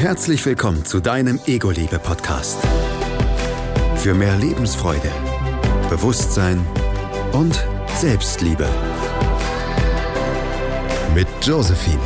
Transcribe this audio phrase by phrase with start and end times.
[0.00, 2.58] Herzlich willkommen zu deinem Ego-Liebe-Podcast.
[3.96, 5.12] Für mehr Lebensfreude,
[5.90, 6.58] Bewusstsein
[7.34, 7.62] und
[7.96, 8.66] Selbstliebe.
[11.14, 12.00] Mit Josephine.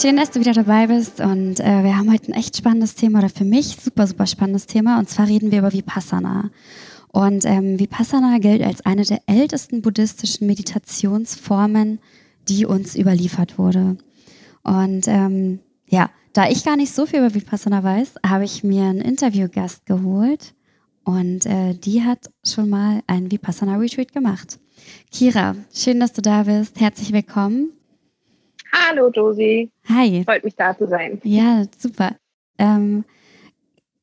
[0.00, 3.18] Schön, dass du wieder dabei bist und äh, wir haben heute ein echt spannendes Thema
[3.18, 6.50] oder für mich super, super spannendes Thema und zwar reden wir über Vipassana.
[7.08, 11.98] Und ähm, Vipassana gilt als eine der ältesten buddhistischen Meditationsformen,
[12.48, 13.96] die uns überliefert wurde.
[14.68, 18.84] Und ähm, ja, da ich gar nicht so viel über Vipassana weiß, habe ich mir
[18.84, 20.54] einen Interviewgast geholt
[21.04, 24.60] und äh, die hat schon mal einen Vipassana Retreat gemacht.
[25.10, 26.78] Kira, schön, dass du da bist.
[26.78, 27.72] Herzlich willkommen.
[28.70, 29.70] Hallo Josie.
[29.88, 30.22] Hi.
[30.24, 31.18] Freut mich da zu sein.
[31.24, 32.16] Ja, super.
[32.58, 33.06] Ähm,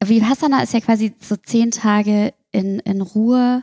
[0.04, 3.62] Vipassana ist ja quasi so zehn Tage in, in Ruhe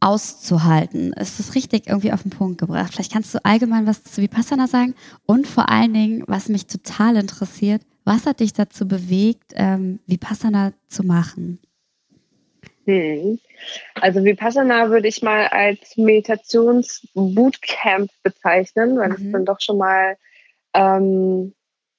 [0.00, 1.12] auszuhalten.
[1.16, 2.92] Es ist richtig irgendwie auf den Punkt gebracht.
[2.92, 4.94] Vielleicht kannst du allgemein was zu Vipassana sagen
[5.26, 10.72] und vor allen Dingen, was mich total interessiert, was hat dich dazu bewegt, ähm, Vipassana
[10.88, 11.60] zu machen?
[12.86, 13.38] Hm.
[13.94, 19.32] Also Vipassana würde ich mal als Meditations-Bootcamp bezeichnen, weil es mhm.
[19.32, 20.16] dann doch schon mal
[20.72, 21.52] ähm,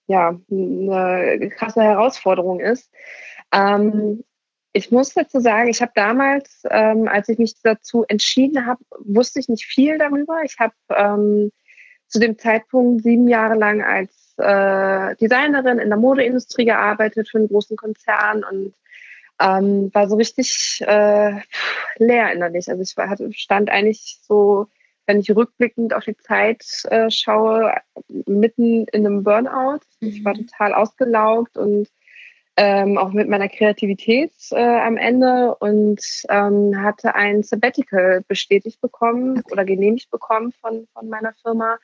[0.07, 2.89] ja, eine krasse Herausforderung ist.
[3.53, 4.23] Ähm,
[4.73, 9.39] ich muss dazu sagen, ich habe damals, ähm, als ich mich dazu entschieden habe, wusste
[9.39, 10.41] ich nicht viel darüber.
[10.43, 11.51] Ich habe ähm,
[12.07, 17.47] zu dem Zeitpunkt sieben Jahre lang als äh, Designerin in der Modeindustrie gearbeitet für einen
[17.47, 18.73] großen Konzern und
[19.39, 21.41] ähm, war so richtig äh,
[21.97, 22.69] leer innerlich.
[22.69, 24.67] Also ich war, stand eigentlich so,
[25.07, 27.73] wenn ich rückblickend auf die Zeit äh, schaue,
[28.07, 29.79] mitten in einem Burnout.
[29.99, 30.47] Ich war mhm.
[30.47, 31.87] total ausgelaugt und
[32.61, 39.41] ähm, auch mit meiner Kreativität äh, am Ende und ähm, hatte ein Sabbatical bestätigt bekommen
[39.49, 41.77] oder genehmigt bekommen von, von meiner Firma.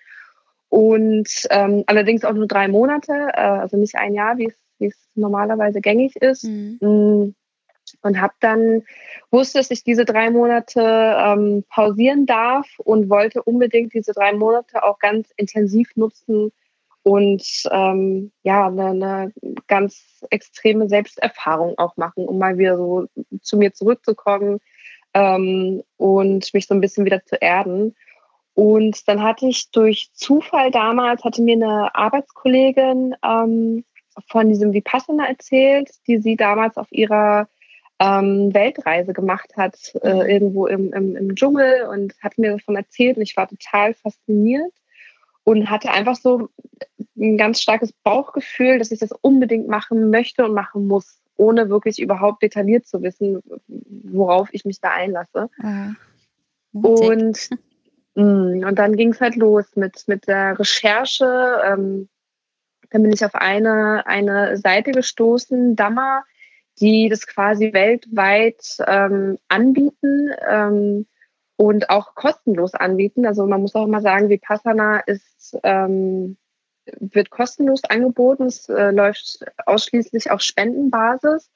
[0.67, 5.79] Und ähm, allerdings auch nur drei Monate, äh, also nicht ein Jahr, wie es normalerweise
[5.79, 6.43] gängig ist.
[6.43, 6.77] Mhm.
[6.81, 7.35] Mm.
[8.01, 8.83] Und habe dann
[9.31, 14.83] wusste, dass ich diese drei Monate ähm, pausieren darf und wollte unbedingt diese drei Monate
[14.83, 16.51] auch ganz intensiv nutzen,
[17.05, 19.33] und ähm, ja, eine, eine
[19.67, 23.05] ganz extreme Selbsterfahrung auch machen, um mal wieder so
[23.43, 24.59] zu mir zurückzukommen
[25.13, 27.95] ähm, und mich so ein bisschen wieder zu erden.
[28.55, 33.85] Und dann hatte ich durch Zufall damals, hatte mir eine Arbeitskollegin ähm,
[34.27, 37.47] von diesem Vipassana erzählt, die sie damals auf ihrer
[37.99, 40.21] ähm, Weltreise gemacht hat, äh, mhm.
[40.21, 44.73] irgendwo im, im, im Dschungel und hat mir davon erzählt und ich war total fasziniert
[45.45, 46.49] und hatte einfach so
[47.17, 52.01] ein ganz starkes Bauchgefühl, dass ich das unbedingt machen möchte und machen muss, ohne wirklich
[52.01, 55.49] überhaupt detailliert zu wissen, worauf ich mich da einlasse.
[55.61, 55.91] Ah,
[56.73, 57.49] und,
[58.15, 61.61] mm, und dann ging es halt los mit, mit der Recherche.
[61.63, 62.09] Ähm,
[62.89, 66.23] dann bin ich auf eine, eine Seite gestoßen, Dammer,
[66.79, 70.31] die das quasi weltweit ähm, anbieten.
[70.47, 71.05] Ähm,
[71.57, 73.25] und auch kostenlos anbieten.
[73.25, 76.37] Also man muss auch mal sagen, Vipassana ist, ähm,
[76.99, 78.45] wird kostenlos angeboten.
[78.45, 81.49] Es äh, läuft ausschließlich auf Spendenbasis.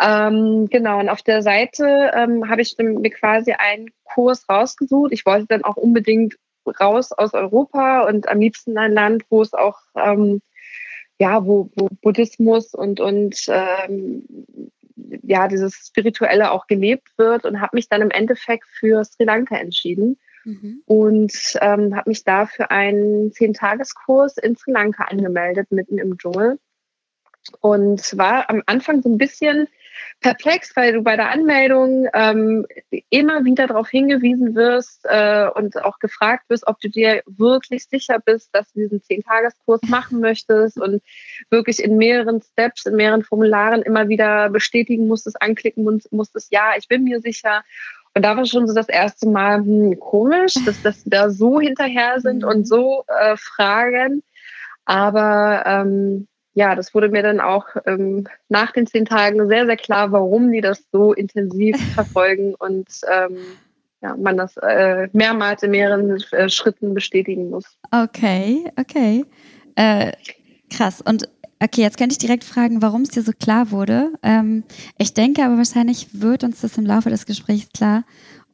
[0.00, 5.12] Ähm, genau, und auf der Seite ähm, habe ich mir quasi einen Kurs rausgesucht.
[5.12, 6.36] Ich wollte dann auch unbedingt
[6.80, 10.40] raus aus Europa und am liebsten ein Land, wo es auch ähm,
[11.20, 14.24] ja, wo, wo Buddhismus und, und ähm,
[15.28, 19.56] ja, dieses Spirituelle auch gelebt wird und habe mich dann im Endeffekt für Sri Lanka
[19.56, 20.82] entschieden mhm.
[20.86, 26.58] und ähm, habe mich da für einen Zehn-Tageskurs in Sri Lanka angemeldet, mitten im Dschungel.
[27.60, 29.68] Und war am Anfang so ein bisschen
[30.20, 32.66] perplex, weil du bei der Anmeldung ähm,
[33.10, 38.18] immer wieder darauf hingewiesen wirst äh, und auch gefragt wirst, ob du dir wirklich sicher
[38.18, 41.02] bist, dass du diesen Zehn-Tageskurs machen möchtest und
[41.50, 46.88] wirklich in mehreren Steps, in mehreren Formularen immer wieder bestätigen musstest, anklicken musstest, ja, ich
[46.88, 47.62] bin mir sicher.
[48.14, 52.20] Und da war schon so das erste Mal hm, komisch, dass, dass da so hinterher
[52.20, 54.22] sind und so äh, fragen.
[54.84, 56.26] Aber ähm,
[56.58, 60.50] ja, das wurde mir dann auch ähm, nach den zehn Tagen sehr, sehr klar, warum
[60.50, 63.38] die das so intensiv verfolgen und ähm,
[64.02, 67.64] ja, man das äh, mehrmals in mehreren äh, Schritten bestätigen muss.
[67.92, 69.24] Okay, okay.
[69.76, 70.12] Äh,
[70.68, 71.00] krass.
[71.00, 71.28] Und
[71.60, 74.10] okay, jetzt könnte ich direkt fragen, warum es dir so klar wurde.
[74.24, 74.64] Ähm,
[74.98, 78.02] ich denke aber wahrscheinlich wird uns das im Laufe des Gesprächs klar.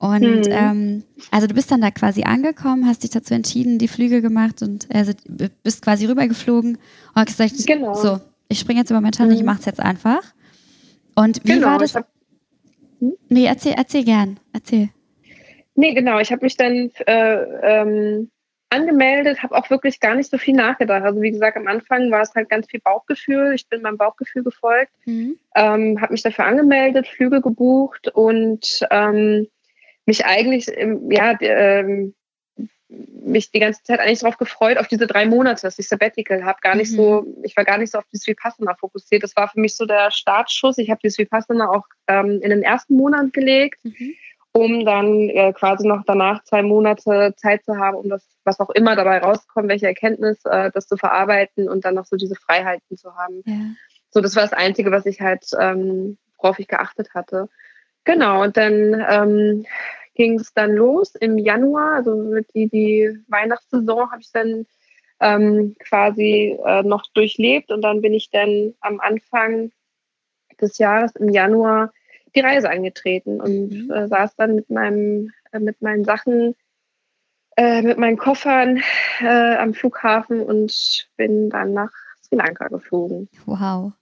[0.05, 0.53] Und hm.
[0.53, 4.61] ähm, also du bist dann da quasi angekommen, hast dich dazu entschieden, die Flüge gemacht
[4.61, 5.15] und also
[5.63, 7.95] bist quasi rübergeflogen und hast gesagt, genau.
[7.95, 9.39] so, ich springe jetzt über meinen Schatten, hm.
[9.39, 10.21] ich mach's jetzt einfach.
[11.15, 11.95] Und wie genau, war das?
[11.95, 12.07] Hab,
[13.01, 13.15] hm?
[13.31, 14.91] Nee, erzähl, erzähl gern, erzähl.
[15.75, 18.31] Nee, genau, ich habe mich dann äh, ähm,
[18.69, 21.03] angemeldet, habe auch wirklich gar nicht so viel nachgedacht.
[21.03, 23.55] Also wie gesagt, am Anfang war es halt ganz viel Bauchgefühl.
[23.55, 25.39] Ich bin meinem Bauchgefühl gefolgt, mhm.
[25.55, 29.47] ähm, habe mich dafür angemeldet, Flüge gebucht und ähm,
[30.07, 30.67] mich eigentlich,
[31.11, 32.15] ja, ähm,
[32.89, 36.59] mich die ganze Zeit eigentlich darauf gefreut, auf diese drei Monate, dass ich Sabbatical habe.
[36.61, 36.97] Gar nicht mhm.
[36.97, 39.23] so, ich war gar nicht so auf dieses Vipassana fokussiert.
[39.23, 40.79] Das war für mich so der Startschuss.
[40.79, 43.81] Ich habe dieses Vipassana auch ähm, in den ersten Monat gelegt.
[43.85, 44.15] Mhm
[44.57, 48.71] um dann äh, quasi noch danach zwei Monate Zeit zu haben, um das, was auch
[48.71, 52.97] immer dabei rauskommt, welche Erkenntnis, äh, das zu verarbeiten und dann noch so diese Freiheiten
[52.97, 53.43] zu haben.
[53.47, 53.55] Ja.
[54.11, 57.49] So, das war das Einzige, was ich halt, ähm, worauf ich geachtet hatte.
[58.05, 59.67] Genau, und dann ähm,
[60.15, 64.67] ging es dann los im Januar, also die, die Weihnachtssaison habe ich dann
[65.21, 69.73] ähm, quasi äh, noch durchlebt und dann bin ich dann am Anfang
[70.61, 71.93] des Jahres im Januar
[72.35, 73.91] die Reise angetreten und mhm.
[73.91, 76.55] äh, saß dann mit meinem, äh, mit meinen Sachen,
[77.57, 78.83] äh, mit meinen Koffern
[79.21, 81.93] äh, am Flughafen und bin dann nach
[82.23, 83.29] Sri Lanka geflogen.
[83.47, 83.93] Wow.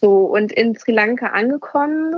[0.00, 2.16] So, und in Sri Lanka angekommen.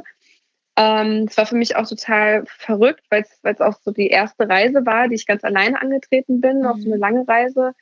[0.77, 4.85] Ähm, es war für mich auch total verrückt, weil es auch so die erste Reise
[4.85, 6.67] war, die ich ganz alleine angetreten bin, mhm.
[6.67, 7.73] auch so eine lange Reise.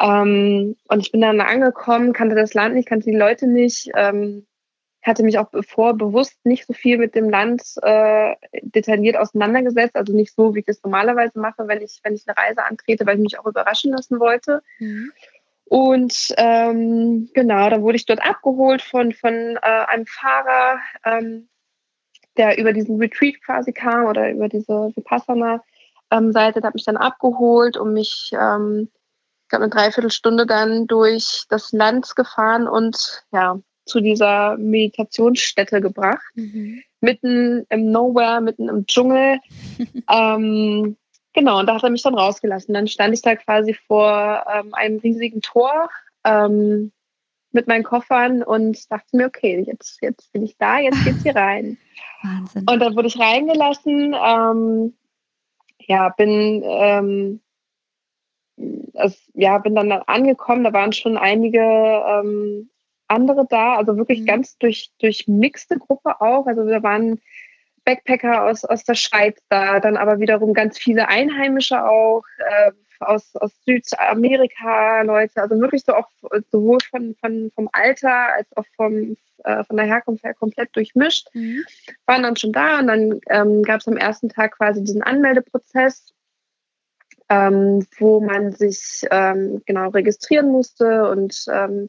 [0.00, 3.90] Ähm, und ich bin dann angekommen, kannte das Land nicht, kannte die Leute nicht.
[3.94, 4.46] Ähm,
[5.02, 10.14] hatte mich auch bevor bewusst nicht so viel mit dem Land äh, detailliert auseinandergesetzt, also
[10.14, 13.16] nicht so, wie ich das normalerweise mache, wenn ich, wenn ich eine Reise antrete, weil
[13.16, 14.62] ich mich auch überraschen lassen wollte.
[14.78, 15.12] Mhm.
[15.64, 21.48] Und ähm, genau, dann wurde ich dort abgeholt von, von äh, einem Fahrer, ähm,
[22.36, 25.62] der über diesen Retreat quasi kam oder über diese Vipassana-Seite,
[26.10, 28.88] ähm, der hat mich dann abgeholt und mich, ähm,
[29.44, 36.24] ich glaube, eine Dreiviertelstunde dann durch das Land gefahren und ja, zu dieser Meditationsstätte gebracht.
[36.34, 36.82] Mhm.
[37.00, 39.38] Mitten im Nowhere, mitten im Dschungel.
[40.10, 40.96] ähm,
[41.32, 42.74] genau, und da hat er mich dann rausgelassen.
[42.74, 45.90] Dann stand ich da quasi vor ähm, einem riesigen Tor
[46.24, 46.92] ähm,
[47.52, 51.34] mit meinen Koffern und dachte mir, okay, jetzt, jetzt bin ich da, jetzt geht's hier
[51.34, 51.78] rein.
[52.22, 52.66] Wahnsinn.
[52.68, 54.14] Und dann wurde ich reingelassen.
[54.14, 54.94] Ähm,
[55.80, 57.40] ja, bin ähm,
[58.94, 62.70] also, ja, bin dann angekommen, da waren schon einige ähm,
[63.08, 64.26] andere da, also wirklich mhm.
[64.26, 66.46] ganz durch, durchmixte Gruppe auch.
[66.46, 67.20] Also da waren
[67.84, 73.34] Backpacker aus, aus der Schweiz da, dann aber wiederum ganz viele Einheimische auch, äh, aus,
[73.36, 76.08] aus Südamerika Leute, also wirklich so auch
[76.50, 81.28] sowohl von, von, vom Alter als auch vom, äh, von der Herkunft her komplett durchmischt.
[81.34, 81.64] Mhm.
[82.06, 86.12] Waren dann schon da und dann ähm, gab es am ersten Tag quasi diesen Anmeldeprozess,
[87.28, 91.88] ähm, wo man sich ähm, genau registrieren musste und ähm,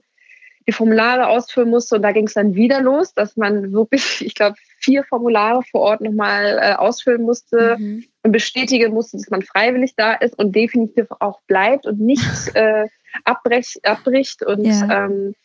[0.68, 1.96] die Formulare ausfüllen musste.
[1.96, 5.82] Und da ging es dann wieder los, dass man wirklich, ich glaube, vier Formulare vor
[5.82, 8.04] Ort nochmal äh, ausfüllen musste mhm.
[8.24, 12.24] und bestätigen musste, dass man freiwillig da ist und definitiv auch bleibt und nicht
[12.56, 12.88] äh,
[13.24, 14.44] abbrech, abbricht.
[14.44, 15.06] Und ja.
[15.06, 15.36] ähm,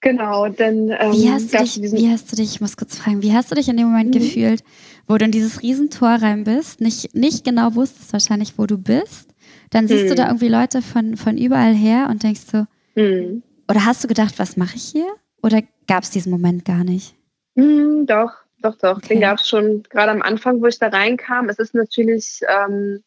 [0.00, 3.22] genau, dann ähm, wie, hast du dich, wie hast du dich, ich muss kurz fragen,
[3.22, 4.18] wie hast du dich in dem Moment mhm.
[4.18, 4.62] gefühlt,
[5.06, 9.28] wo du in dieses Riesentor rein bist, nicht, nicht genau wusstest wahrscheinlich, wo du bist?
[9.70, 10.08] Dann siehst mhm.
[10.08, 12.64] du da irgendwie Leute von, von überall her und denkst so,
[12.94, 13.42] mhm.
[13.68, 15.06] Oder hast du gedacht, was mache ich hier?
[15.42, 17.14] Oder gab es diesen Moment gar nicht?
[17.58, 18.32] Mm, doch,
[18.62, 18.98] doch, doch.
[18.98, 19.08] Okay.
[19.08, 21.48] Den gab es schon gerade am Anfang, wo ich da reinkam.
[21.48, 23.02] Es ist natürlich ähm,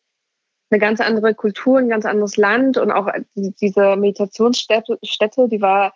[0.69, 5.62] eine ganz andere Kultur, ein ganz anderes Land und auch die, diese Meditationsstätte, Stätte, die
[5.62, 5.93] war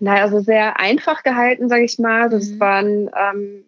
[0.00, 2.28] naja, also sehr einfach gehalten, sage ich mal.
[2.28, 2.60] Das mhm.
[2.60, 3.64] waren ähm,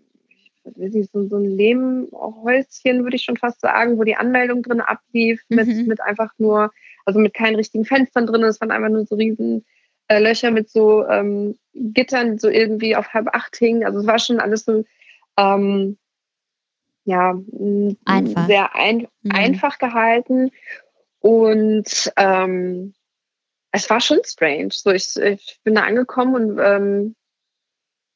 [1.12, 5.56] so, so ein Lehmhäuschen, würde ich schon fast sagen, wo die Anmeldung drin ablief, mhm.
[5.56, 6.71] mit, mit einfach nur
[7.04, 8.42] also mit keinen richtigen Fenstern drin.
[8.42, 9.64] Es waren einfach nur so riesen
[10.08, 13.84] äh, Löcher mit so ähm, Gittern, so irgendwie auf halb acht hingen.
[13.84, 14.84] Also es war schon alles so,
[15.36, 15.98] ähm,
[17.04, 17.38] ja,
[18.04, 18.46] einfach.
[18.46, 19.30] sehr ein, mhm.
[19.32, 20.50] einfach gehalten.
[21.20, 22.94] Und ähm,
[23.72, 24.70] es war schon strange.
[24.70, 27.14] So, ich, ich bin da angekommen und ähm,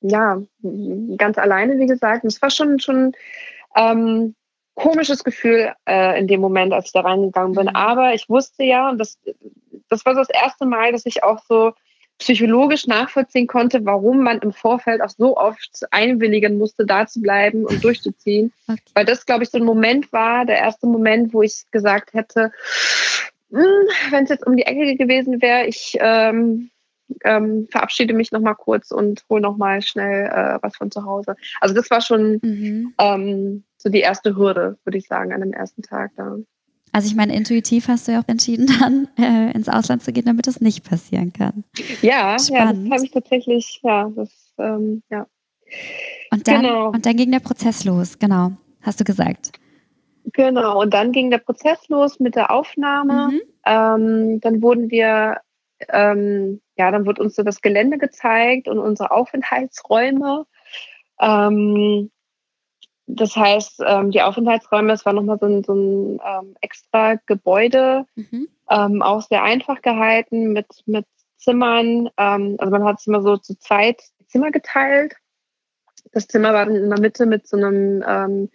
[0.00, 0.42] ja,
[1.16, 2.24] ganz alleine, wie gesagt.
[2.24, 3.12] Und es war schon, schon
[3.76, 4.34] ähm,
[4.74, 7.66] komisches Gefühl äh, in dem Moment, als ich da reingegangen bin.
[7.66, 7.76] Mhm.
[7.76, 9.18] Aber ich wusste ja, und das,
[9.90, 11.72] das war so das erste Mal, dass ich auch so
[12.18, 17.64] psychologisch nachvollziehen konnte, warum man im Vorfeld auch so oft einwilligen musste, da zu bleiben
[17.64, 18.52] und durchzuziehen.
[18.68, 18.80] Okay.
[18.94, 22.52] Weil das, glaube ich, so ein Moment war, der erste Moment, wo ich gesagt hätte,
[23.50, 26.70] hm, wenn es jetzt um die Ecke gewesen wäre, ich ähm,
[27.24, 31.04] ähm, verabschiede mich noch mal kurz und hole noch mal schnell äh, was von zu
[31.04, 31.34] Hause.
[31.60, 32.94] Also das war schon mhm.
[32.98, 36.36] ähm, so die erste Hürde, würde ich sagen, an dem ersten Tag da.
[36.92, 40.24] Also ich meine, intuitiv hast du ja auch entschieden, dann äh, ins Ausland zu gehen,
[40.24, 41.64] damit das nicht passieren kann.
[42.02, 42.50] Ja, Spannend.
[42.50, 45.26] ja, das habe ich tatsächlich, ja, das, ähm, ja.
[46.32, 46.90] Und dann, genau.
[46.90, 49.52] und dann ging der Prozess los, genau, hast du gesagt.
[50.32, 53.28] Genau, und dann ging der Prozess los mit der Aufnahme.
[53.28, 53.40] Mhm.
[53.66, 55.38] Ähm, dann wurden wir,
[55.88, 60.46] ähm, ja, dann wurde uns so das Gelände gezeigt und unsere Aufenthaltsräume.
[61.20, 62.10] Ähm,
[63.14, 68.06] das heißt, ähm, die Aufenthaltsräume, es war nochmal so ein, so ein ähm, extra Gebäude,
[68.14, 68.48] mhm.
[68.70, 72.08] ähm, auch sehr einfach gehalten mit, mit Zimmern.
[72.16, 75.16] Ähm, also man hat es immer so zu zweit Zimmer geteilt.
[76.12, 78.50] Das Zimmer war in der Mitte mit so einem ähm,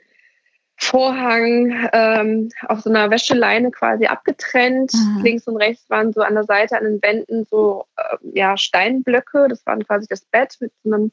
[0.77, 4.93] Vorhang ähm, auf so einer Wäscheleine quasi abgetrennt.
[4.93, 5.21] Aha.
[5.21, 9.47] Links und rechts waren so an der Seite an den Wänden so äh, ja, Steinblöcke.
[9.49, 11.11] Das waren quasi das Bett mit so einem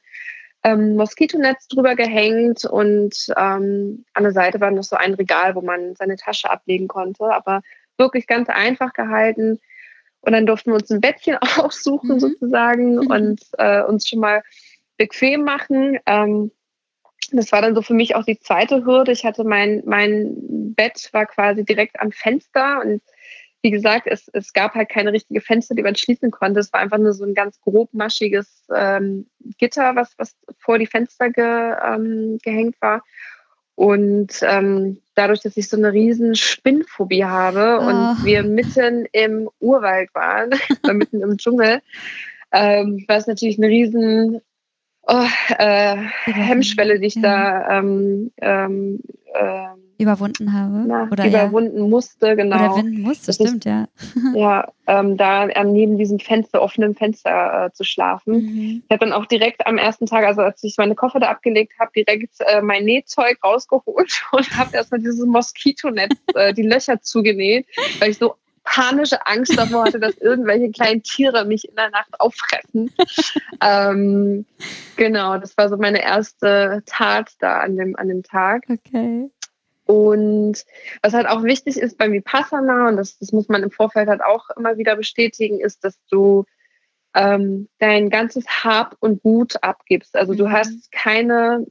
[0.65, 5.61] ähm, Moskitonetz drüber gehängt und ähm, an der Seite war noch so ein Regal, wo
[5.61, 7.63] man seine Tasche ablegen konnte, aber
[7.99, 9.61] wirklich ganz einfach gehalten.
[10.21, 12.21] Und dann durften wir uns ein Bettchen aussuchen mhm.
[12.21, 13.07] sozusagen mhm.
[13.11, 14.43] und äh, uns schon mal
[14.97, 15.99] bequem machen.
[16.07, 16.53] Ähm,
[17.33, 19.13] das war dann so für mich auch die zweite Hürde.
[19.13, 23.03] Ich hatte mein, mein Bett war quasi direkt am Fenster und
[23.63, 26.61] wie gesagt, es, es gab halt keine richtige Fenster, die man schließen konnte.
[26.61, 29.27] Es war einfach nur so ein ganz grobmaschiges ähm,
[29.59, 33.03] Gitter, was, was vor die Fenster ge, ähm, gehängt war.
[33.75, 37.89] Und ähm, dadurch, dass ich so eine riesen Spinnphobie habe oh.
[37.89, 40.51] und wir mitten im Urwald waren,
[40.93, 41.81] mitten im Dschungel,
[42.53, 44.41] ähm, war es natürlich eine riesen
[45.05, 45.27] oh,
[45.59, 47.23] äh, Hemmschwelle, die ich ja.
[47.23, 49.01] da ähm, ähm,
[49.35, 50.85] ähm überwunden habe.
[50.87, 51.89] Na, oder überwunden ja.
[51.89, 52.57] musste, genau.
[52.57, 53.87] Oder winden musste, das stimmt, ist, ja.
[54.35, 58.35] ja, ähm, da neben diesem Fenster, offenen Fenster äh, zu schlafen.
[58.35, 58.83] Mhm.
[58.85, 61.75] Ich habe dann auch direkt am ersten Tag, also als ich meine Koffer da abgelegt
[61.79, 67.67] habe, direkt äh, mein Nähzeug rausgeholt und habe erstmal dieses Moskitonetz, äh, die Löcher zugenäht,
[68.01, 68.35] weil ich so
[68.65, 72.93] panische Angst davor hatte, dass irgendwelche kleinen Tiere mich in der Nacht auffressen.
[73.61, 74.47] ähm,
[74.97, 78.65] genau, das war so meine erste Tat da an dem, an dem Tag.
[78.69, 79.31] Okay.
[79.85, 80.65] Und
[81.03, 84.23] was halt auch wichtig ist beim Vipassana, und das, das muss man im Vorfeld halt
[84.23, 86.45] auch immer wieder bestätigen, ist, dass du
[87.15, 90.17] ähm, dein ganzes Hab und Gut abgibst.
[90.17, 90.53] Also du mhm.
[90.53, 91.67] hast keine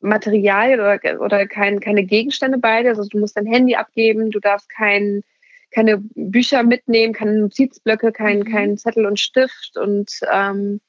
[0.00, 2.90] Materialien oder, oder kein, keine Gegenstände bei dir.
[2.90, 5.22] Also du musst dein Handy abgeben, du darfst kein,
[5.70, 8.44] keine Bücher mitnehmen, keine Notizblöcke, kein, mhm.
[8.44, 10.80] kein Zettel und Stift und ähm,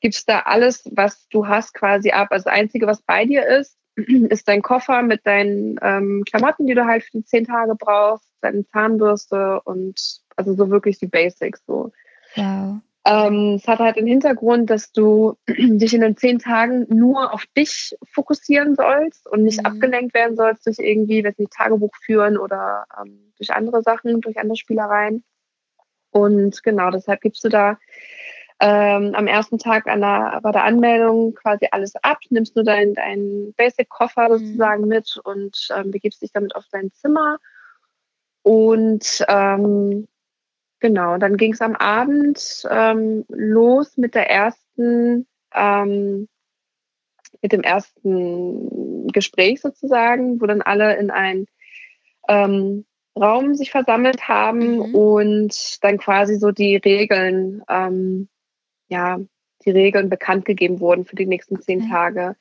[0.00, 2.28] gibst da alles, was du hast, quasi ab.
[2.30, 6.74] Also das Einzige, was bei dir ist, ist dein Koffer mit deinen ähm, Klamotten, die
[6.74, 11.62] du halt für die zehn Tage brauchst, deine Zahnbürste und also so wirklich die Basics
[11.66, 11.92] so.
[12.36, 12.80] Wow.
[13.06, 17.44] Ähm, es hat halt den Hintergrund, dass du dich in den zehn Tagen nur auf
[17.56, 19.66] dich fokussieren sollst und nicht mhm.
[19.66, 24.38] abgelenkt werden sollst durch irgendwie, wenn sie Tagebuch führen oder ähm, durch andere Sachen, durch
[24.38, 25.22] andere Spielereien.
[26.10, 27.78] Und genau, deshalb gibst du da
[28.60, 33.52] ähm, am ersten Tag der, bei der Anmeldung quasi alles ab, nimmst nur deinen dein
[33.56, 34.38] Basic-Koffer mhm.
[34.38, 37.38] sozusagen mit und ähm, begibst dich damit auf dein Zimmer.
[38.42, 40.06] Und ähm,
[40.84, 46.28] genau, dann ging es am Abend ähm, los mit der ersten, ähm,
[47.40, 51.46] mit dem ersten Gespräch sozusagen, wo dann alle in ein
[52.28, 52.84] ähm,
[53.18, 54.94] Raum sich versammelt haben mhm.
[54.94, 58.28] und dann quasi so die Regeln ähm,
[58.88, 59.18] ja,
[59.64, 61.90] die Regeln bekannt gegeben wurden für die nächsten zehn okay.
[61.90, 62.36] Tage.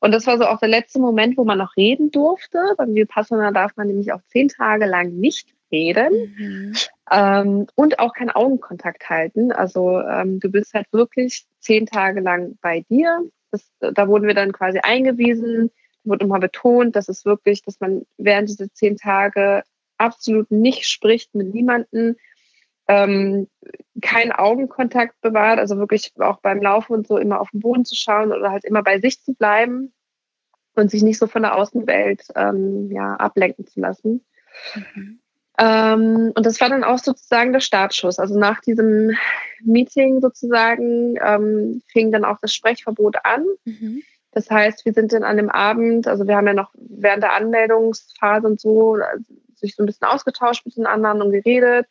[0.00, 2.58] Und das war so auch der letzte Moment, wo man noch reden durfte.
[2.76, 6.72] Beim Vipassana darf man nämlich auch zehn Tage lang nicht reden mhm.
[7.10, 9.52] Ähm, und auch keinen Augenkontakt halten.
[9.52, 13.22] Also ähm, du bist halt wirklich zehn Tage lang bei dir.
[13.50, 15.70] Das, da wurden wir dann quasi eingewiesen,
[16.04, 19.62] wurde immer betont, dass es wirklich, dass man während dieser zehn Tage
[19.98, 22.16] absolut nicht spricht mit niemandem,
[22.88, 23.48] ähm,
[24.00, 27.96] keinen Augenkontakt bewahrt, also wirklich auch beim Laufen und so immer auf den Boden zu
[27.96, 29.92] schauen oder halt immer bei sich zu bleiben
[30.74, 34.24] und sich nicht so von der Außenwelt ähm, ja, ablenken zu lassen.
[34.74, 35.20] Mhm.
[35.58, 38.18] Ähm, und das war dann auch sozusagen der Startschuss.
[38.18, 39.16] Also nach diesem
[39.64, 43.44] Meeting sozusagen ähm, fing dann auch das Sprechverbot an.
[43.64, 44.02] Mhm.
[44.32, 47.32] Das heißt, wir sind dann an dem Abend, also wir haben ja noch während der
[47.32, 51.86] Anmeldungsphase und so also sich so ein bisschen ausgetauscht mit den anderen und geredet.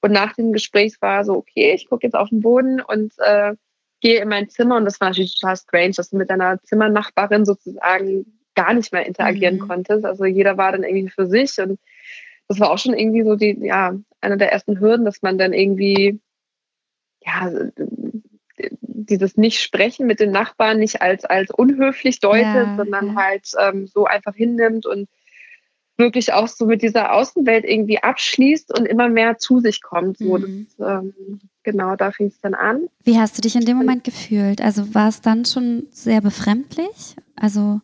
[0.00, 3.54] Und nach dem Gespräch war so, okay, ich gucke jetzt auf den Boden und äh,
[4.00, 4.76] gehe in mein Zimmer.
[4.76, 9.04] Und das war natürlich total strange, dass du mit deiner Zimmernachbarin sozusagen gar nicht mehr
[9.04, 9.68] interagieren mhm.
[9.68, 10.06] konntest.
[10.06, 11.58] Also jeder war dann irgendwie für sich.
[11.58, 11.78] Und
[12.50, 15.52] das war auch schon irgendwie so die, ja, eine der ersten Hürden, dass man dann
[15.52, 16.18] irgendwie,
[17.24, 17.48] ja,
[18.82, 23.14] dieses Nicht-Sprechen mit den Nachbarn nicht als, als unhöflich deutet, ja, sondern ja.
[23.14, 25.08] halt ähm, so einfach hinnimmt und
[25.96, 30.18] wirklich auch so mit dieser Außenwelt irgendwie abschließt und immer mehr zu sich kommt.
[30.18, 30.66] So, mhm.
[30.76, 31.14] das, ähm,
[31.62, 32.88] genau, da fing es dann an.
[33.04, 34.60] Wie hast du dich in dem Moment gefühlt?
[34.60, 37.14] Also war es dann schon sehr befremdlich?
[37.36, 37.80] Also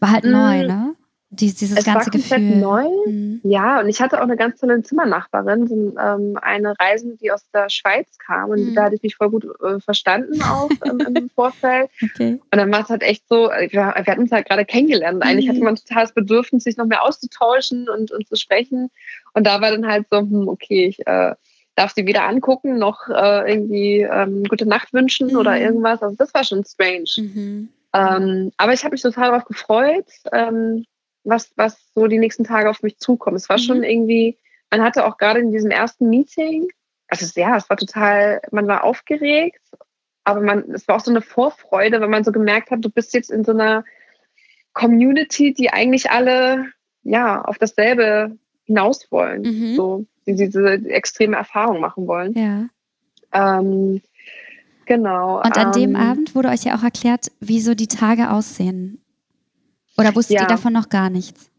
[0.00, 0.32] war halt mhm.
[0.32, 0.96] neu, ne?
[1.34, 2.56] Dies, dieses es ganze war komplett Gefühl.
[2.58, 2.84] neu.
[3.06, 3.40] Mhm.
[3.42, 7.42] Ja, und ich hatte auch eine ganz tolle Zimmernachbarin, so, ähm, eine Reisende, die aus
[7.54, 8.50] der Schweiz kam.
[8.50, 8.74] Und Mhm.
[8.74, 11.90] da hatte ich mich voll gut äh, verstanden auch ähm, im Vorfeld.
[12.02, 12.38] Okay.
[12.50, 15.22] Und dann war es halt echt so, wir, wir hatten uns halt gerade kennengelernt.
[15.22, 15.50] Eigentlich Mhm.
[15.52, 18.90] hatte man total das Bedürfnis, sich noch mehr auszutauschen und, und zu sprechen.
[19.32, 21.34] Und da war dann halt so, hm, okay, ich äh,
[21.76, 25.36] darf sie weder angucken, noch äh, irgendwie ähm, gute Nacht wünschen Mhm.
[25.36, 26.02] oder irgendwas.
[26.02, 27.04] Also das war schon strange.
[27.16, 27.70] Mhm.
[27.94, 30.84] Ähm, aber ich habe mich total darauf gefreut, ähm,
[31.24, 33.36] was, was so die nächsten Tage auf mich zukommt.
[33.36, 33.62] Es war Mhm.
[33.62, 34.38] schon irgendwie,
[34.70, 36.68] man hatte auch gerade in diesem ersten Meeting,
[37.08, 39.60] also ja, es war total, man war aufgeregt,
[40.24, 43.12] aber man, es war auch so eine Vorfreude, weil man so gemerkt hat, du bist
[43.12, 43.84] jetzt in so einer
[44.72, 46.66] Community, die eigentlich alle
[47.02, 49.74] ja auf dasselbe hinaus wollen, Mhm.
[49.74, 52.32] so die diese extreme Erfahrung machen wollen.
[52.34, 52.68] Ja.
[53.32, 54.00] Ähm,
[54.86, 55.42] genau.
[55.42, 59.01] Und an dem ähm, Abend wurde euch ja auch erklärt, wie so die Tage aussehen.
[60.02, 60.42] Oder wusstet Ja.
[60.42, 61.50] ihr davon noch gar nichts?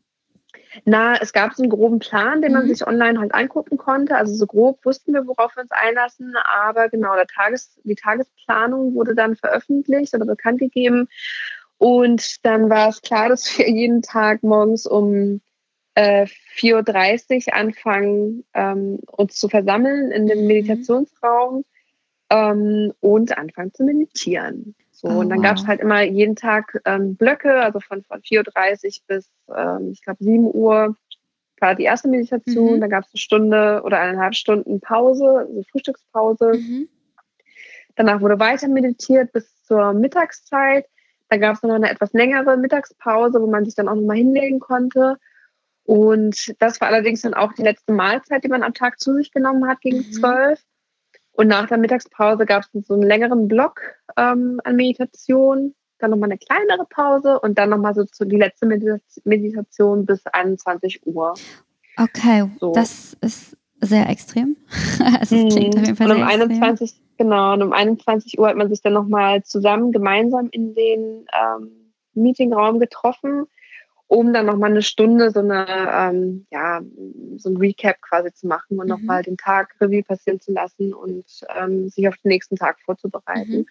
[0.86, 2.70] Na, es gab so einen groben Plan, den man Mhm.
[2.70, 4.16] sich online halt angucken konnte.
[4.16, 6.34] Also so grob wussten wir, worauf wir uns einlassen.
[6.44, 11.08] Aber genau, der Tages, die Tagesplanung wurde dann veröffentlicht oder bekannt gegeben.
[11.78, 15.42] Und dann war es klar, dass wir jeden Tag morgens um
[15.96, 16.26] äh,
[16.58, 20.48] 4.30 Uhr anfangen, ähm, uns zu versammeln in dem Mhm.
[20.48, 21.66] Meditationsraum
[22.32, 24.76] ähm, und anfangen zu meditieren.
[25.04, 25.44] So, Oh, und dann wow.
[25.44, 29.90] gab es halt immer jeden Tag ähm, Blöcke, also von, von 4.30 Uhr bis, ähm,
[29.92, 30.96] ich glaube, 7 Uhr
[31.60, 32.78] war die erste Meditation.
[32.78, 32.82] Mhm.
[32.82, 36.54] Dann gab es eine Stunde oder eineinhalb Stunden Pause, also Frühstückspause.
[36.58, 36.90] Mhm.
[37.96, 40.86] Danach wurde weiter meditiert bis zur Mittagszeit.
[41.30, 44.60] Da gab es noch eine etwas längere Mittagspause, wo man sich dann auch nochmal hinlegen
[44.60, 45.18] konnte.
[45.84, 49.32] Und das war allerdings dann auch die letzte Mahlzeit, die man am Tag zu sich
[49.32, 50.12] genommen hat, gegen Mhm.
[51.34, 53.82] Und nach der Mittagspause gab es so einen längeren Block
[54.18, 58.66] ähm, an Meditation, dann nochmal eine kleinere Pause und dann nochmal so zu die letzte
[58.66, 61.34] Medita Meditation bis 21 Uhr.
[61.98, 62.74] Okay, So.
[62.74, 64.58] das ist sehr extrem.
[65.20, 66.64] also es klingt auf jeden Fall und um sehr extrem.
[66.64, 71.26] 21, genau, und um 21 Uhr hat man sich dann nochmal zusammen gemeinsam in den
[71.34, 73.46] ähm, Meetingraum getroffen,
[74.14, 76.82] um dann nochmal eine Stunde so eine, ähm, ja,
[77.38, 78.90] so ein Recap quasi zu machen und Mhm.
[78.90, 81.26] nochmal den Tag Revue passieren zu lassen und
[81.58, 83.60] ähm, sich auf den nächsten Tag vorzubereiten.
[83.60, 83.66] Mhm.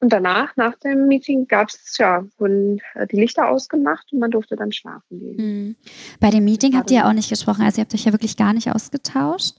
[0.00, 4.30] Und danach, nach dem Meeting, gab es, ja, wurden äh, die Lichter ausgemacht und man
[4.30, 5.36] durfte dann schlafen gehen.
[5.36, 5.76] Mhm.
[6.20, 7.12] Bei dem Meeting habt ihr ja Warte.
[7.12, 9.54] auch nicht gesprochen, also ihr habt euch ja wirklich gar nicht ausgetauscht.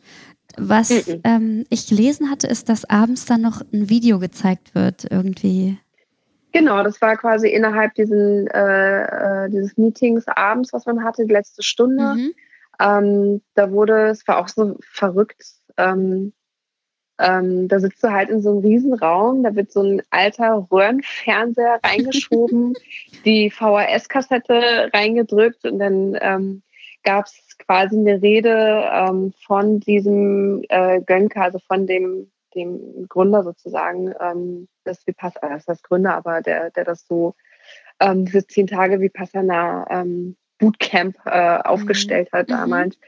[0.57, 0.91] Was
[1.23, 5.79] ähm, ich gelesen hatte, ist, dass abends dann noch ein Video gezeigt wird, irgendwie.
[6.55, 11.33] Genau, das war quasi innerhalb diesen, äh, äh, dieses Meetings abends, was man hatte, die
[11.33, 12.15] letzte Stunde.
[12.15, 12.33] Mhm.
[12.79, 15.43] Ähm, da wurde, es war auch so verrückt,
[15.75, 16.31] ähm,
[17.19, 21.81] ähm, da sitzt du halt in so einem Riesenraum, da wird so ein alter Röhrenfernseher
[21.83, 22.73] reingeschoben,
[23.25, 26.63] die VHS-Kassette reingedrückt und dann ähm,
[27.03, 33.43] gab es quasi eine Rede ähm, von diesem äh, Gönke, also von dem, dem Gründer
[33.43, 37.35] sozusagen ähm, des Vipassana, das heißt Gründer, aber der, der das so,
[37.99, 42.53] ähm, diese zehn Tage Vipassana ähm, Bootcamp äh, aufgestellt hat Mhm.
[42.53, 42.99] damals.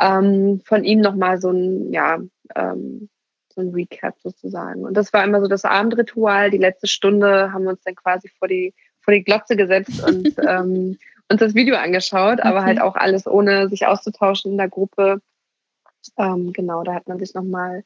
[0.00, 2.18] Ähm, von ihm nochmal so ein, ja,
[2.54, 3.08] ähm,
[3.54, 4.84] so ein Recap sozusagen.
[4.84, 6.50] Und das war immer so das Abendritual.
[6.50, 10.28] Die letzte Stunde haben wir uns dann quasi vor die, vor die Glotze gesetzt und
[10.46, 12.66] ähm, uns das Video angeschaut, aber Okay.
[12.66, 15.20] halt auch alles ohne sich auszutauschen in der Gruppe.
[16.18, 17.84] Ähm, genau, da hat man sich nochmal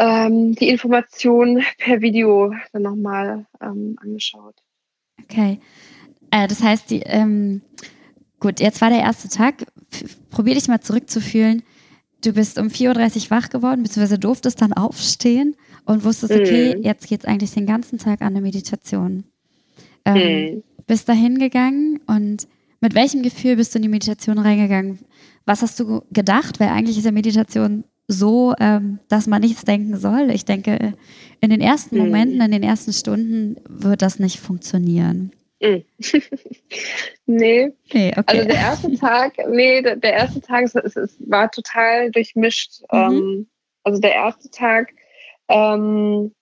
[0.00, 4.56] ähm, die Information per Video dann nochmal ähm, angeschaut.
[5.22, 5.60] Okay.
[6.30, 7.60] Äh, das heißt, die, ähm,
[8.40, 9.66] gut, jetzt war der erste Tag.
[10.30, 11.62] Probier dich mal zurückzufühlen.
[12.24, 16.82] Du bist um 4.30 Uhr wach geworden, beziehungsweise durftest dann aufstehen und wusstest, okay, Mhm.
[16.82, 19.24] jetzt geht's eigentlich den ganzen Tag an eine Meditation.
[20.04, 20.14] Ähm,
[20.54, 20.62] Mhm.
[20.86, 22.48] Bist da hingegangen und
[22.80, 24.98] mit welchem Gefühl bist du in die Meditation reingegangen?
[25.46, 26.58] Was hast du gedacht?
[26.58, 30.30] Weil eigentlich ist ja Meditation so, ähm, dass man nichts denken soll.
[30.30, 30.94] Ich denke,
[31.40, 32.04] in den ersten Mhm.
[32.04, 35.32] Momenten, in den ersten Stunden wird das nicht funktionieren.
[35.62, 35.84] Mhm.
[37.26, 38.22] nee, Nee, okay.
[38.26, 42.80] Also der erste Tag, nee, der, erste Tag es, es, war total durchmischt.
[42.92, 42.98] Mhm.
[42.98, 43.46] Ähm,
[43.84, 44.92] also der erste Tag,
[45.48, 46.32] ähm,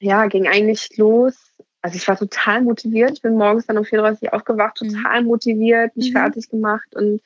[0.00, 1.34] ja, ging eigentlich los.
[1.80, 3.12] Also ich war total motiviert.
[3.14, 4.90] Ich bin morgens dann um 4.30 Uhr aufgewacht, Mhm.
[4.94, 6.18] total motiviert, mich Mhm.
[6.18, 7.20] fertig gemacht und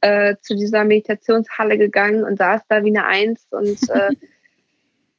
[0.00, 4.10] äh, zu dieser Meditationshalle gegangen und saß da wie eine Eins und äh,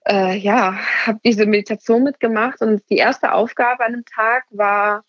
[0.08, 2.62] äh, ja, habe diese Meditation mitgemacht.
[2.62, 5.04] Und die erste Aufgabe an dem Tag war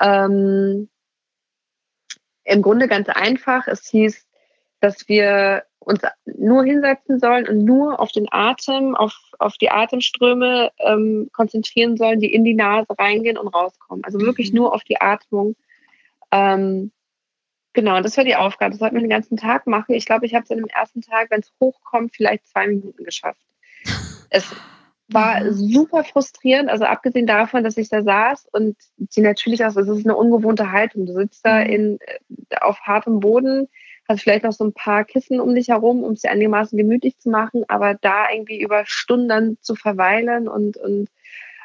[0.00, 0.88] ähm,
[2.44, 3.66] im Grunde ganz einfach.
[3.68, 4.26] Es hieß,
[4.80, 10.70] dass wir uns nur hinsetzen sollen und nur auf den Atem, auf, auf die Atemströme
[10.78, 14.04] ähm, konzentrieren sollen, die in die Nase reingehen und rauskommen.
[14.04, 14.58] Also wirklich Mhm.
[14.58, 15.56] nur auf die Atmung.
[16.30, 16.92] Ähm,
[17.72, 18.72] Genau, das war die Aufgabe.
[18.72, 19.94] Das sollten wir den ganzen Tag machen.
[19.94, 23.04] Ich glaube, ich habe es an dem ersten Tag, wenn es hochkommt, vielleicht zwei Minuten
[23.04, 23.40] geschafft.
[24.28, 24.44] Es
[25.12, 29.88] war super frustrierend, also abgesehen davon, dass ich da saß und die natürlich auch, es
[29.88, 31.06] ist eine ungewohnte Haltung.
[31.06, 31.70] Du sitzt da mhm.
[31.70, 33.68] in, äh, auf hartem Boden,
[34.08, 37.18] hast vielleicht noch so ein paar Kissen um dich herum, um es dir einigermaßen gemütlich
[37.18, 41.08] zu machen, aber da irgendwie über Stunden zu verweilen und, und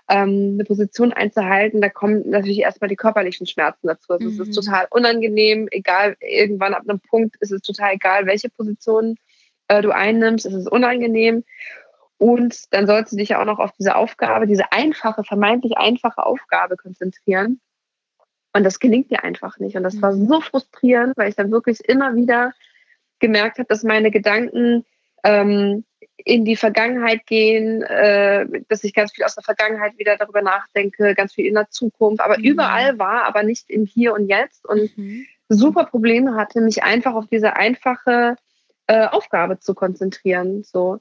[0.07, 4.13] ähm, eine Position einzuhalten, da kommen natürlich erstmal die körperlichen Schmerzen dazu.
[4.13, 4.33] Also mhm.
[4.33, 4.61] es ist mhm.
[4.61, 9.17] total unangenehm, egal, irgendwann ab einem Punkt ist es total egal, welche Position
[9.67, 11.43] äh, du einnimmst, es ist unangenehm.
[12.17, 16.77] Und dann sollst du dich auch noch auf diese Aufgabe, diese einfache, vermeintlich einfache Aufgabe
[16.77, 17.59] konzentrieren.
[18.53, 19.75] Und das gelingt dir einfach nicht.
[19.75, 20.27] Und das war mhm.
[20.27, 22.53] so frustrierend, weil ich dann wirklich immer wieder
[23.19, 24.85] gemerkt habe, dass meine Gedanken
[25.23, 25.83] ähm,
[26.17, 31.13] in die Vergangenheit gehen, äh, dass ich ganz viel aus der Vergangenheit wieder darüber nachdenke,
[31.15, 32.45] ganz viel in der Zukunft, aber mhm.
[32.45, 35.25] überall war, aber nicht im Hier und Jetzt und mhm.
[35.49, 38.35] super Probleme hatte, mich einfach auf diese einfache
[38.87, 40.63] äh, Aufgabe zu konzentrieren.
[40.63, 40.99] So.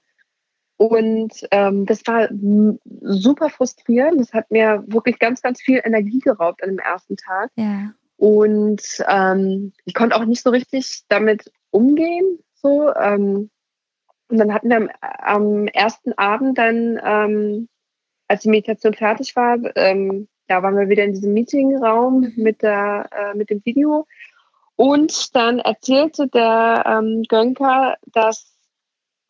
[0.77, 2.29] Und ähm, das war
[3.03, 4.21] super frustrierend.
[4.21, 7.51] Das hat mir wirklich ganz, ganz viel Energie geraubt an dem ersten Tag.
[7.57, 7.93] Ja.
[8.17, 12.39] Und ähm, ich konnte auch nicht so richtig damit umgehen.
[12.55, 13.51] So, ähm,
[14.29, 17.69] und dann hatten wir am, am ersten Abend dann, ähm,
[18.29, 22.33] als die Meditation fertig war, ähm, da waren wir wieder in diesem Meetingraum mhm.
[22.37, 24.07] mit, der, äh, mit dem Video.
[24.77, 28.55] Und dann erzählte der ähm, Gönker, dass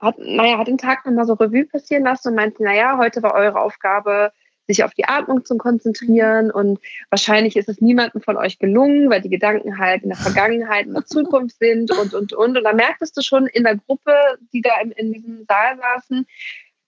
[0.00, 3.35] hat, naja, hat den Tag nochmal so Revue passieren lassen und meinte, naja, heute war
[3.35, 4.33] eure Aufgabe,
[4.66, 6.79] sich auf die Atmung zu konzentrieren und
[7.11, 10.94] wahrscheinlich ist es niemandem von euch gelungen, weil die Gedanken halt in der Vergangenheit, in
[10.94, 12.55] der Zukunft sind und, und, und.
[12.55, 14.14] Und da merktest du schon in der Gruppe,
[14.53, 16.27] die da in, in diesem Saal saßen,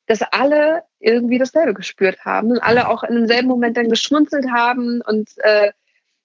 [0.06, 5.02] dass alle irgendwie dasselbe gespürt haben und alle auch in demselben Moment dann geschmunzelt haben
[5.02, 5.72] und äh,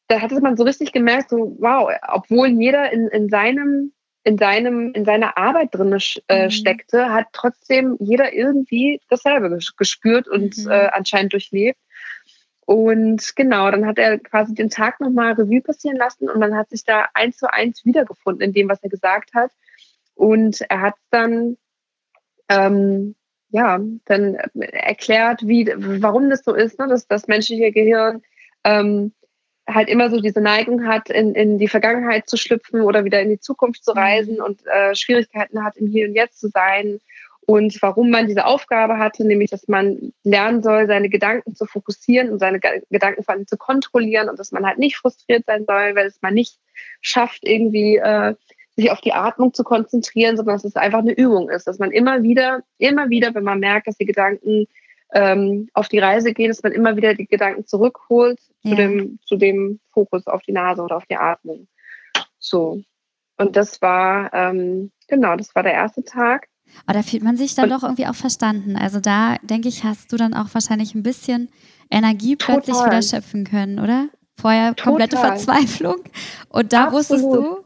[0.08, 4.94] da hatte man so richtig gemerkt, so wow, obwohl jeder in, in seinem in seinem,
[4.94, 6.52] in seiner Arbeit drin äh, mhm.
[6.52, 10.72] steckte, hat trotzdem jeder irgendwie dasselbe gespürt und mhm.
[10.72, 11.80] äh, anscheinend durchlebt.
[12.66, 16.70] Und genau, dann hat er quasi den Tag nochmal Revue passieren lassen und man hat
[16.70, 19.52] sich da eins zu eins wiedergefunden in dem, was er gesagt hat.
[20.14, 21.58] Und er hat dann,
[22.48, 23.16] ähm,
[23.50, 28.22] ja, dann erklärt, wie, warum das so ist, ne, dass das menschliche Gehirn
[28.64, 29.14] ähm,
[29.68, 33.30] halt immer so diese Neigung hat, in, in die Vergangenheit zu schlüpfen oder wieder in
[33.30, 34.44] die Zukunft zu reisen mhm.
[34.44, 37.00] und äh, Schwierigkeiten hat, im Hier und Jetzt zu sein.
[37.48, 42.30] Und warum man diese Aufgabe hatte, nämlich, dass man lernen soll, seine Gedanken zu fokussieren
[42.30, 45.96] und seine Gedanken vor allem zu kontrollieren und dass man halt nicht frustriert sein soll,
[45.96, 46.58] weil es man nicht
[47.02, 48.36] schafft, irgendwie äh,
[48.76, 51.92] sich auf die Atmung zu konzentrieren, sondern dass es einfach eine Übung ist, dass man
[51.92, 54.68] immer wieder, immer wieder, wenn man merkt, dass die Gedanken
[55.14, 58.72] ähm, auf die Reise gehen, dass man immer wieder die Gedanken zurückholt ja.
[58.72, 61.68] zu, dem, zu dem Fokus auf die Nase oder auf die Atmung.
[62.40, 62.82] So.
[63.38, 66.48] Und das war, ähm, genau, das war der erste Tag.
[66.86, 68.76] Aber da fühlt man sich dann Und, doch irgendwie auch verstanden.
[68.78, 71.50] Also da, denke ich, hast du dann auch wahrscheinlich ein bisschen
[71.90, 72.92] Energie plötzlich total.
[72.92, 74.10] wieder schöpfen können, oder?
[74.40, 75.38] Vorher komplette total.
[75.38, 76.04] Verzweiflung.
[76.50, 77.00] Und da Absolut.
[77.00, 77.58] wusstest du,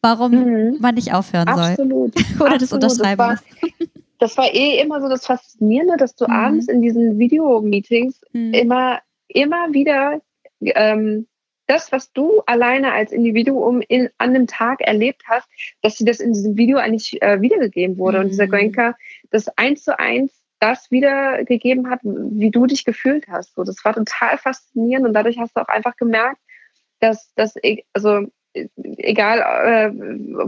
[0.00, 0.76] warum mhm.
[0.80, 1.70] man nicht aufhören soll.
[1.70, 2.14] Absolut.
[2.40, 3.68] oder das unterschreiben das war,
[4.18, 6.32] das war eh immer so das Faszinierende, dass du mhm.
[6.32, 8.54] abends in diesen Videomeetings mhm.
[8.54, 10.20] immer, immer wieder
[10.60, 11.26] ähm,
[11.66, 15.48] das, was du alleine als Individuum in, an dem Tag erlebt hast,
[15.82, 18.18] dass dir das in diesem Video eigentlich äh, wiedergegeben wurde.
[18.18, 18.24] Mhm.
[18.24, 18.50] Und dieser mhm.
[18.50, 18.96] Grenker
[19.30, 23.54] das eins zu eins das wiedergegeben hat, wie du dich gefühlt hast.
[23.54, 26.40] So, das war total faszinierend und dadurch hast du auch einfach gemerkt,
[26.98, 28.26] dass das, e, also
[28.74, 29.92] egal äh,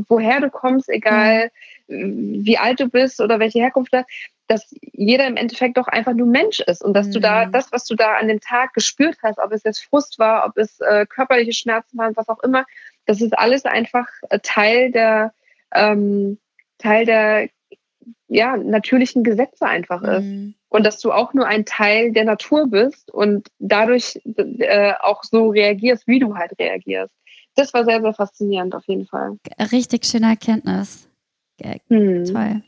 [0.08, 1.50] woher du kommst, egal mhm.
[1.90, 4.08] Wie alt du bist oder welche Herkunft du hast,
[4.46, 7.12] dass jeder im Endeffekt doch einfach nur Mensch ist und dass mhm.
[7.12, 7.52] du da mhm.
[7.52, 10.56] das, was du da an dem Tag gespürt hast, ob es jetzt Frust war, ob
[10.56, 12.64] es äh, körperliche Schmerzen waren, was auch immer,
[13.06, 15.32] das ist alles einfach äh, Teil der
[15.74, 16.38] ähm,
[16.78, 17.48] Teil der
[18.28, 20.24] ja, natürlichen Gesetze einfach ist.
[20.24, 20.54] Mhm.
[20.68, 25.48] Und dass du auch nur ein Teil der Natur bist und dadurch äh, auch so
[25.48, 27.12] reagierst, wie du halt reagierst
[27.60, 29.38] das war sehr, sehr faszinierend auf jeden Fall.
[29.72, 31.08] Richtig schöne Erkenntnis.
[31.88, 32.24] Hm.
[32.24, 32.62] Toll.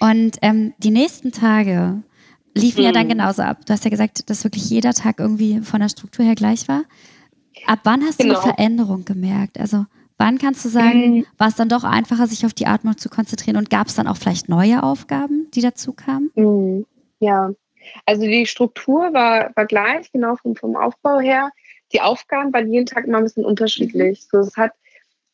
[0.00, 2.02] Und ähm, die nächsten Tage
[2.54, 2.84] liefen hm.
[2.84, 3.10] ja dann hm.
[3.10, 3.66] genauso ab.
[3.66, 6.84] Du hast ja gesagt, dass wirklich jeder Tag irgendwie von der Struktur her gleich war.
[7.66, 8.34] Ab wann hast genau.
[8.34, 9.58] du eine Veränderung gemerkt?
[9.58, 9.86] Also
[10.18, 11.26] wann kannst du sagen, hm.
[11.38, 14.06] war es dann doch einfacher, sich auf die Atmung zu konzentrieren und gab es dann
[14.06, 16.30] auch vielleicht neue Aufgaben, die dazu kamen?
[16.34, 16.86] Hm.
[17.18, 17.50] Ja,
[18.06, 21.50] also die Struktur war, war gleich, genau vom, vom Aufbau her
[21.92, 24.20] die Aufgaben waren jeden Tag immer ein bisschen unterschiedlich.
[24.20, 24.26] Mhm.
[24.30, 24.72] So, es hat,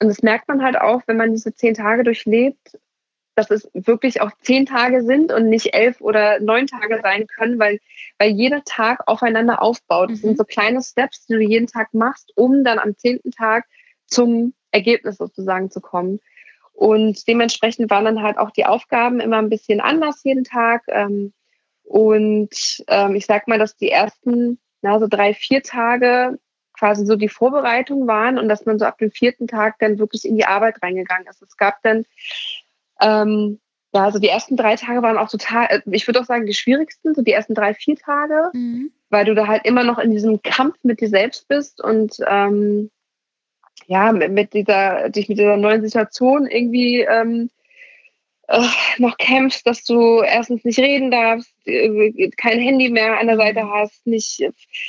[0.00, 2.78] und das merkt man halt auch, wenn man diese zehn Tage durchlebt,
[3.35, 7.59] dass es wirklich auch zehn Tage sind und nicht elf oder neun Tage sein können,
[7.59, 7.80] weil,
[8.18, 10.11] weil jeder Tag aufeinander aufbaut.
[10.11, 10.37] Das sind mhm.
[10.37, 13.66] so kleine Steps, die du jeden Tag machst, um dann am zehnten Tag
[14.06, 16.20] zum Ergebnis sozusagen zu kommen.
[16.72, 20.85] Und dementsprechend waren dann halt auch die Aufgaben immer ein bisschen anders jeden Tag.
[20.88, 21.32] Ähm,
[21.85, 26.38] und ähm, ich sag mal, dass die ersten, na, so drei, vier Tage
[26.78, 30.24] quasi so die Vorbereitung waren und dass man so ab dem vierten Tag dann wirklich
[30.24, 31.42] in die Arbeit reingegangen ist.
[31.42, 32.04] Es gab dann,
[33.00, 33.60] ähm,
[33.92, 36.54] ja, also die ersten drei Tage waren auch total, äh, ich würde auch sagen, die
[36.54, 38.90] schwierigsten, so die ersten drei, vier Tage, mhm.
[39.10, 42.90] weil du da halt immer noch in diesem Kampf mit dir selbst bist und ähm,
[43.86, 47.56] ja, mit, mit dieser, dich mit dieser neuen Situation irgendwie ähm, äh,
[48.98, 53.68] noch kämpfst, dass du erstens nicht reden darfst, äh, kein Handy mehr an der Seite
[53.68, 54.48] hast, nicht,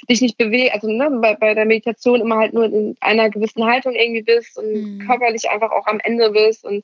[0.10, 3.66] dich nicht bewegst, also ne, bei, bei der Meditation immer halt nur in einer gewissen
[3.66, 5.08] Haltung irgendwie bist und mhm.
[5.08, 6.84] körperlich einfach auch am Ende bist und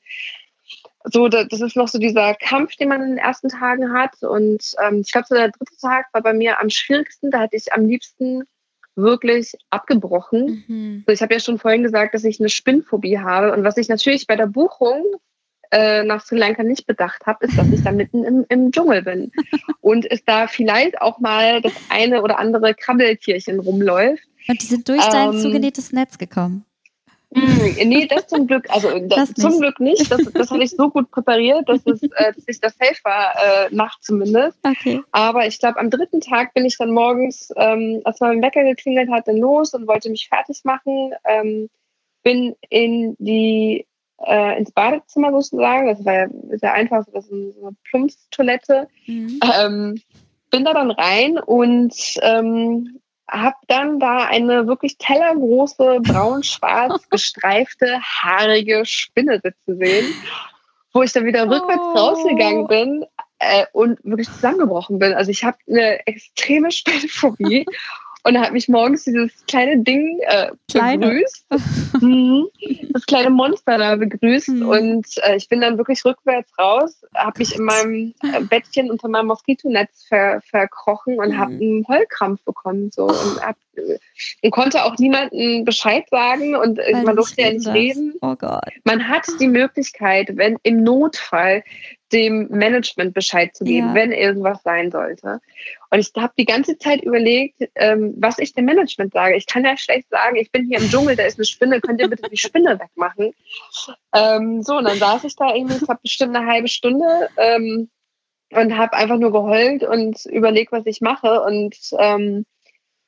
[1.04, 4.22] so, das ist noch so dieser Kampf, den man in den ersten Tagen hat.
[4.22, 7.30] Und ähm, ich glaube, so der dritte Tag war bei mir am schwierigsten.
[7.30, 8.44] Da hatte ich am liebsten
[8.96, 10.64] wirklich abgebrochen.
[10.66, 11.04] Mhm.
[11.06, 13.52] ich habe ja schon vorhin gesagt, dass ich eine Spinnphobie habe.
[13.52, 15.04] Und was ich natürlich bei der Buchung
[15.74, 19.02] äh, nach Sri Lanka nicht bedacht habe, ist, dass ich da mitten im, im Dschungel
[19.02, 19.32] bin.
[19.80, 24.22] Und es da vielleicht auch mal das eine oder andere Krabbeltierchen rumläuft.
[24.48, 26.64] Und die sind durch dein ähm, zugenähtes Netz gekommen.
[27.30, 30.08] Mm, nee, das zum Glück, also das, das zum Glück nicht.
[30.10, 33.34] Das, das hatte ich so gut präpariert, dass, es, äh, dass ich das safe war,
[33.34, 34.56] äh, Nacht zumindest.
[34.62, 35.00] Okay.
[35.10, 39.10] Aber ich glaube, am dritten Tag bin ich dann morgens, ähm, als mein Wecker geklingelt
[39.10, 41.12] hat, dann los und wollte mich fertig machen.
[41.24, 41.68] Ähm,
[42.22, 43.86] bin in die
[44.18, 45.86] äh, ins Badezimmer sozusagen.
[45.88, 48.88] Das war ja sehr einfach, das ist so eine Plumpstoilette.
[49.06, 49.40] Mhm.
[49.58, 50.02] Ähm,
[50.50, 58.84] bin da dann rein und ähm, habe dann da eine wirklich tellergroße, braun-schwarz gestreifte, haarige
[58.84, 60.14] Spinne sitzen sehen,
[60.92, 61.98] wo ich dann wieder rückwärts oh.
[61.98, 63.04] rausgegangen bin
[63.38, 65.14] äh, und wirklich zusammengebrochen bin.
[65.14, 67.66] Also ich habe eine extreme Spinnenphobie
[68.24, 71.46] und er hat mich morgens dieses kleine Ding äh, begrüßt.
[72.00, 72.48] Mhm.
[72.90, 74.48] das kleine Monster da begrüßt.
[74.48, 74.68] Mhm.
[74.68, 79.08] Und äh, ich bin dann wirklich rückwärts raus, habe mich in meinem äh, Bettchen unter
[79.08, 81.38] meinem Moskitonetz ver verkrochen und mhm.
[81.38, 82.90] habe einen Heulkrampf bekommen.
[82.92, 83.56] So, und, hab,
[84.42, 88.14] und konnte auch niemandem Bescheid sagen und äh, man durfte ja nicht reden.
[88.20, 88.68] Oh Gott.
[88.82, 91.62] Man hat die Möglichkeit, wenn im Notfall
[92.14, 93.94] dem Management Bescheid zu geben, ja.
[93.94, 95.40] wenn irgendwas sein sollte.
[95.90, 99.34] Und ich habe die ganze Zeit überlegt, ähm, was ich dem Management sage.
[99.34, 102.00] Ich kann ja schlecht sagen, ich bin hier im Dschungel, da ist eine Spinne, könnt
[102.00, 103.32] ihr bitte die Spinne wegmachen?
[104.14, 107.90] Ähm, so, und dann saß ich da irgendwie, ich habe bestimmt eine halbe Stunde ähm,
[108.52, 111.42] und habe einfach nur geheult und überlegt, was ich mache.
[111.42, 112.46] Und ähm,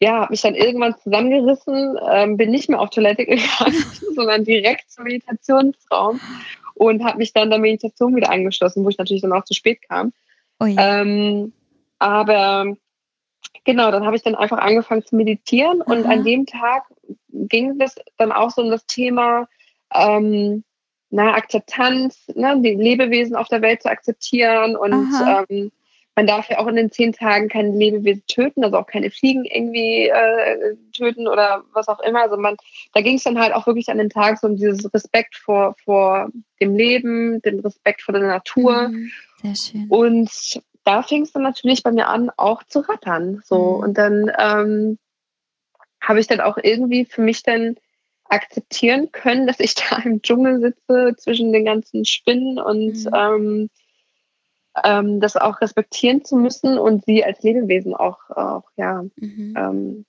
[0.01, 3.85] ja, habe mich dann irgendwann zusammengerissen, ähm, bin nicht mehr auf Toilette gegangen,
[4.17, 6.21] sondern direkt zum Meditationsraum
[6.77, 9.81] und habe mich dann der Meditation wieder angeschlossen, wo ich natürlich dann auch zu spät
[9.89, 10.13] kam.
[10.61, 11.03] Oh ja.
[11.03, 11.53] ähm,
[11.99, 12.77] aber
[13.65, 16.13] genau, dann habe ich dann einfach angefangen zu meditieren und Aha.
[16.13, 16.85] an dem Tag
[17.29, 19.49] ging es dann auch so um das Thema
[19.95, 20.65] ähm,
[21.11, 25.09] na, Akzeptanz, ne, die Lebewesen auf der Welt zu akzeptieren und
[25.51, 25.73] ähm,
[26.17, 29.45] man darf ja auch in den zehn Tagen keine Lebewesen töten, also auch keine Fliegen
[29.45, 32.23] irgendwie äh, töten oder was auch immer.
[32.23, 32.57] Also man,
[32.95, 35.77] da ging es dann halt auch wirklich an den Tag so um dieses Respekt vor,
[35.85, 38.89] vor dem Leben, den Respekt vor der Natur.
[38.89, 39.87] Mhm, sehr schön.
[39.91, 43.43] Und da fing es dann natürlich bei mir an, auch zu rattern.
[43.45, 43.77] So.
[43.77, 43.83] Mhm.
[43.85, 44.99] Und dann ähm,
[46.01, 47.77] habe ich dann auch irgendwie für mich dann
[48.25, 53.11] akzeptieren können, dass ich da im Dschungel sitze zwischen den ganzen Spinnen und mhm.
[53.15, 53.71] ähm,
[54.85, 59.55] ähm, das auch respektieren zu müssen und sie als Lebewesen auch, auch ja, mhm.
[59.57, 60.05] ähm,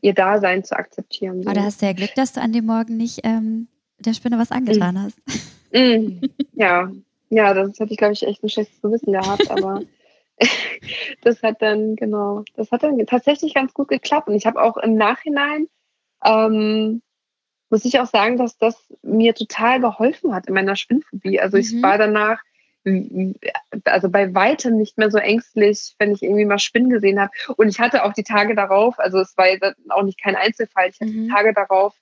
[0.00, 1.42] ihr Dasein zu akzeptieren.
[1.44, 4.38] Aber da hast du ja Glück, dass du an dem Morgen nicht ähm, der Spinne
[4.38, 4.98] was angetan mhm.
[4.98, 5.18] hast.
[5.72, 6.20] Mhm.
[6.56, 6.92] Ja,
[7.30, 9.82] ja, das hätte ich, glaube ich, echt ein schlechtes Gewissen gehabt, aber
[11.22, 14.28] das hat dann, genau, das hat dann tatsächlich ganz gut geklappt.
[14.28, 15.66] Und ich habe auch im Nachhinein,
[16.24, 17.02] ähm,
[17.70, 21.40] muss ich auch sagen, dass das mir total geholfen hat in meiner Spinnphobie.
[21.40, 21.62] Also mhm.
[21.62, 22.40] ich war danach
[23.84, 27.32] also bei weitem nicht mehr so ängstlich, wenn ich irgendwie mal Spinnen gesehen habe.
[27.56, 29.46] Und ich hatte auch die Tage darauf, also es war
[29.90, 31.24] auch nicht kein Einzelfall, ich hatte mhm.
[31.24, 31.94] die Tage darauf,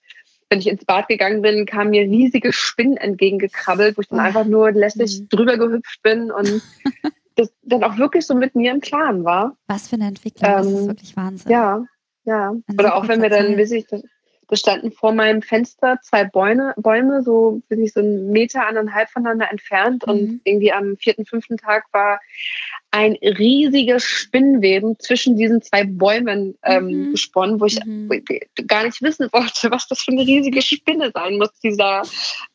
[0.51, 4.45] wenn ich ins Bad gegangen bin, kamen mir riesige Spinnen entgegengekrabbelt, wo ich dann einfach
[4.45, 5.29] nur lässig mhm.
[5.31, 6.63] drüber gehüpft bin und
[7.37, 9.57] das dann auch wirklich so mit mir im Klaren war.
[9.67, 11.51] Was für eine Entwicklung, ähm, das ist ähm, wirklich Wahnsinn.
[11.51, 11.85] Ja,
[12.25, 12.53] ja.
[12.79, 14.03] Oder auch wenn wir dann, wie sich das,
[14.53, 19.51] da standen vor meinem Fenster zwei Bäume, Bäume so, ich so einen Meter, anderthalb voneinander
[19.51, 20.07] entfernt.
[20.07, 20.13] Mhm.
[20.13, 22.21] Und irgendwie am vierten, fünften Tag war
[22.91, 27.13] ein riesiges Spinnenweben zwischen diesen zwei Bäumen ähm, mhm.
[27.13, 28.11] gesponnen, wo ich, mhm.
[28.11, 31.75] wo ich, gar nicht wissen wollte, was das für eine riesige Spinne sein muss, die
[31.75, 32.03] da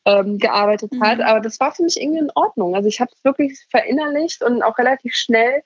[0.04, 1.02] ähm, gearbeitet mhm.
[1.02, 1.20] hat.
[1.20, 2.76] Aber das war für mich irgendwie in Ordnung.
[2.76, 5.64] Also ich habe es wirklich verinnerlicht und auch relativ schnell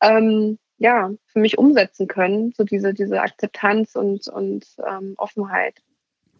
[0.00, 5.80] ähm, ja, für mich umsetzen können, so diese, diese Akzeptanz und, und ähm, Offenheit.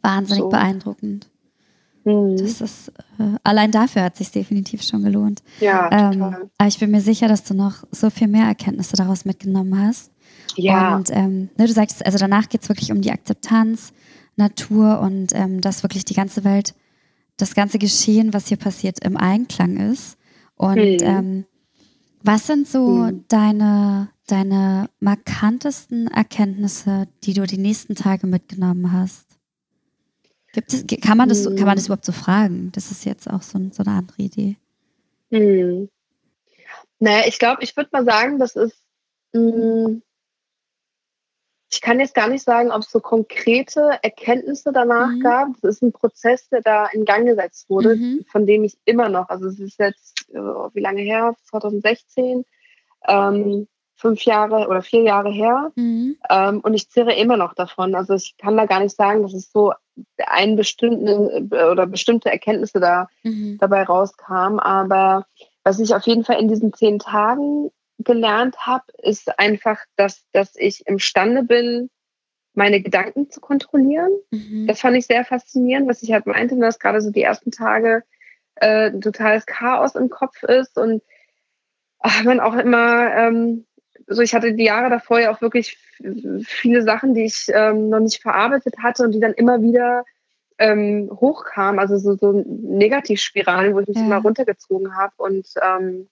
[0.03, 0.49] wahnsinnig so.
[0.49, 1.29] beeindruckend.
[2.05, 2.37] Mhm.
[2.37, 2.89] Das ist,
[3.21, 5.45] äh, allein dafür hat es sich definitiv schon gelohnt.
[5.61, 9.25] Ja, ähm, aber ich bin mir sicher, dass du noch so viel mehr Erkenntnisse daraus
[9.25, 10.11] mitgenommen hast.
[10.57, 10.97] Ja.
[10.97, 13.93] Und ähm, ne, du sagst, also danach geht es wirklich um die Akzeptanz,
[14.35, 16.75] Natur und ähm, dass wirklich die ganze Welt,
[17.37, 20.19] das ganze Geschehen, was hier passiert, im Einklang ist.
[20.57, 21.45] Und mhm.
[22.23, 23.25] Was sind so mhm.
[23.29, 29.27] deine, deine markantesten Erkenntnisse, die du die nächsten Tage mitgenommen hast?
[30.53, 32.71] Gibt es, kann, man das, kann man das überhaupt so fragen?
[32.73, 34.57] Das ist jetzt auch so, so eine andere Idee.
[35.31, 35.89] Hm.
[36.99, 38.77] Naja, ich glaube, ich würde mal sagen, das ist,
[39.33, 40.03] mh, hm,
[41.73, 45.21] ich kann jetzt gar nicht sagen, ob es so konkrete Erkenntnisse danach mhm.
[45.21, 45.49] gab.
[45.63, 48.27] Das ist ein Prozess, der da in Gang gesetzt wurde, mhm.
[48.31, 51.35] von dem ich immer noch, also es ist jetzt, äh, wie lange her?
[51.45, 52.45] 2016.
[53.09, 56.17] Ähm, fünf Jahre oder vier Jahre her mhm.
[56.29, 57.95] ähm, und ich zehre immer noch davon.
[57.95, 59.73] Also ich kann da gar nicht sagen, dass es so
[60.27, 63.59] einen bestimmten äh, oder bestimmte Erkenntnisse da mhm.
[63.61, 64.59] dabei rauskam.
[64.59, 65.25] Aber
[65.63, 70.57] was ich auf jeden Fall in diesen zehn Tagen gelernt habe, ist einfach, dass, dass
[70.57, 71.91] ich imstande bin,
[72.55, 74.11] meine Gedanken zu kontrollieren.
[74.31, 74.67] Mhm.
[74.67, 78.03] Das fand ich sehr faszinierend, was ich halt meinte, dass gerade so die ersten Tage
[78.57, 81.03] äh, ein totales Chaos im Kopf ist und
[82.01, 83.67] ach, man auch immer ähm,
[84.09, 85.79] also ich hatte die Jahre davor ja auch wirklich
[86.45, 90.05] viele Sachen, die ich ähm, noch nicht verarbeitet hatte und die dann immer wieder
[90.59, 94.05] ähm, hochkamen, also so, so Negativspiralen, wo ich mich ja.
[94.05, 96.09] immer runtergezogen habe und ähm,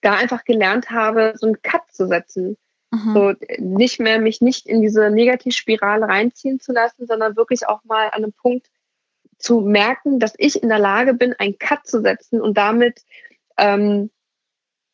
[0.00, 2.56] da einfach gelernt habe, so einen Cut zu setzen.
[2.90, 3.12] Aha.
[3.14, 8.06] So nicht mehr mich nicht in diese Negativspirale reinziehen zu lassen, sondern wirklich auch mal
[8.08, 8.66] an einem Punkt
[9.38, 13.02] zu merken, dass ich in der Lage bin, einen Cut zu setzen und damit
[13.56, 14.10] ähm,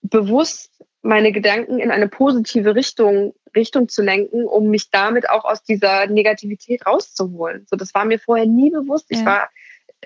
[0.02, 0.70] bewusst
[1.02, 6.06] meine Gedanken in eine positive Richtung, Richtung zu lenken, um mich damit auch aus dieser
[6.06, 7.66] Negativität rauszuholen.
[7.70, 9.06] So, das war mir vorher nie bewusst.
[9.10, 9.18] Ja.
[9.18, 9.48] Ich war,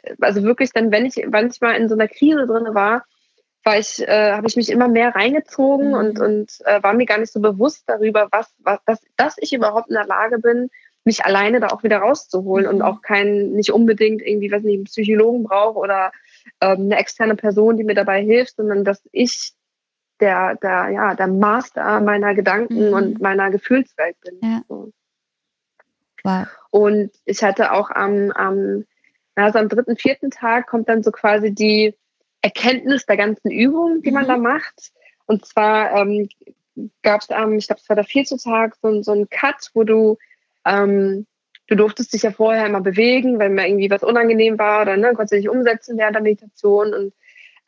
[0.03, 3.05] äh, also wirklich dann, wenn ich, wenn ich mal in so einer Krise drin war,
[3.64, 5.94] war ich, äh, habe ich mich immer mehr reingezogen mhm.
[5.94, 9.53] und, und äh, war mir gar nicht so bewusst darüber, was, was, dass, dass ich
[9.53, 10.70] überhaupt in der Lage bin,
[11.05, 12.73] mich alleine da auch wieder rauszuholen mhm.
[12.73, 16.12] und auch keinen, nicht unbedingt irgendwie, was nicht, einen Psychologen brauche oder
[16.61, 19.53] ähm, eine externe Person, die mir dabei hilft, sondern dass ich
[20.20, 22.94] der, der, ja, der Master meiner Gedanken mhm.
[22.94, 24.38] und meiner Gefühlswelt bin.
[24.42, 24.62] Ja.
[24.68, 24.92] So.
[26.23, 26.46] Wow.
[26.70, 28.85] Und ich hatte auch am, am,
[29.35, 31.94] also am dritten, vierten Tag kommt dann so quasi die
[32.42, 34.14] Erkenntnis der ganzen Übung, die mhm.
[34.14, 34.92] man da macht.
[35.26, 36.29] Und zwar ähm,
[37.03, 39.85] gab es am, ich glaube, es war der vierte Tag, so, so einen Cut, wo
[39.85, 40.18] du,
[40.64, 41.26] ähm,
[41.66, 45.09] du durftest dich ja vorher immer bewegen, weil mir irgendwie was unangenehm war oder ne,
[45.14, 46.94] konntest dich umsetzen während der Meditation.
[46.94, 47.12] Und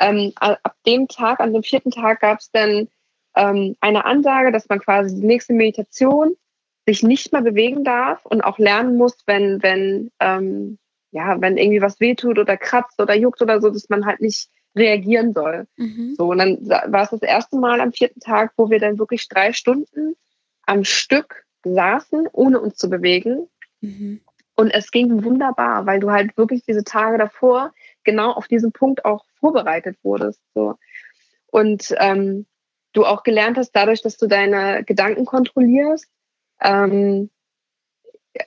[0.01, 2.89] ähm, ab dem Tag, an dem vierten Tag, gab es dann
[3.37, 6.35] ähm, eine Ansage, dass man quasi die nächste Meditation
[6.87, 10.79] sich nicht mehr bewegen darf und auch lernen muss, wenn, wenn, ähm,
[11.13, 14.49] ja, wenn irgendwie was wehtut oder kratzt oder juckt oder so, dass man halt nicht
[14.75, 15.67] reagieren soll.
[15.77, 16.15] Mhm.
[16.17, 19.29] So, und dann war es das erste Mal am vierten Tag, wo wir dann wirklich
[19.29, 20.15] drei Stunden
[20.65, 23.49] am Stück saßen, ohne uns zu bewegen.
[23.81, 24.21] Mhm.
[24.55, 27.73] Und es ging wunderbar, weil du halt wirklich diese Tage davor
[28.05, 30.41] genau auf diesen Punkt auch vorbereitet wurdest.
[30.55, 30.77] So.
[31.47, 32.47] Und ähm,
[32.93, 36.07] du auch gelernt hast, dadurch, dass du deine Gedanken kontrollierst,
[36.61, 37.31] ähm,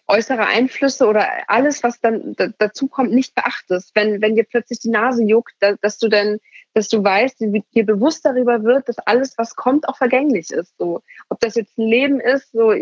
[0.08, 3.92] äußere Einflüsse oder alles, was dann dazu kommt, nicht beachtest.
[3.96, 6.40] Wenn, wenn dir plötzlich die Nase juckt, da, dass du dann,
[6.74, 10.78] dass du weißt, dir bewusst darüber wird, dass alles, was kommt, auch vergänglich ist.
[10.78, 12.74] So, ob das jetzt ein Leben ist, so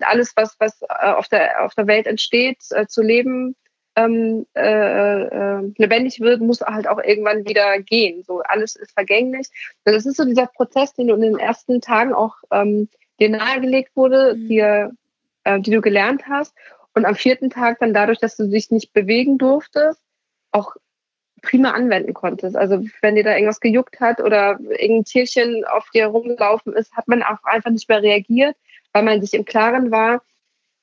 [0.00, 3.54] alles, was, was äh, auf der, auf der Welt entsteht, äh, zu leben,
[3.98, 8.22] ähm, äh, äh, lebendig wird, muss halt auch irgendwann wieder gehen.
[8.22, 9.48] So alles ist vergänglich.
[9.84, 13.30] Und das ist so dieser Prozess, den du in den ersten Tagen auch ähm, dir
[13.30, 14.48] nahegelegt wurde, mhm.
[14.48, 14.92] dir,
[15.48, 16.54] äh, die du gelernt hast.
[16.94, 20.00] Und am vierten Tag dann dadurch, dass du dich nicht bewegen durftest,
[20.50, 20.76] auch
[21.42, 22.56] prima anwenden konntest.
[22.56, 27.08] Also wenn dir da irgendwas gejuckt hat oder irgendein Tierchen auf dir rumgelaufen ist, hat
[27.08, 28.56] man auch einfach nicht mehr reagiert,
[28.92, 30.22] weil man sich im Klaren war,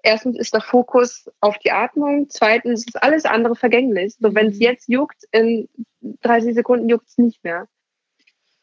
[0.02, 4.16] erstens ist der Fokus auf die Atmung, zweitens ist alles andere vergänglich.
[4.18, 4.62] So, wenn es mhm.
[4.62, 5.68] jetzt juckt, in
[6.22, 7.68] 30 Sekunden juckt es nicht mehr.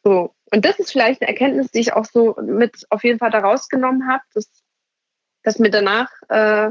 [0.02, 0.34] So.
[0.50, 3.40] Und das ist vielleicht eine Erkenntnis, die ich auch so mit auf jeden Fall da
[3.40, 4.50] rausgenommen habe, dass,
[5.42, 6.70] dass mir danach äh,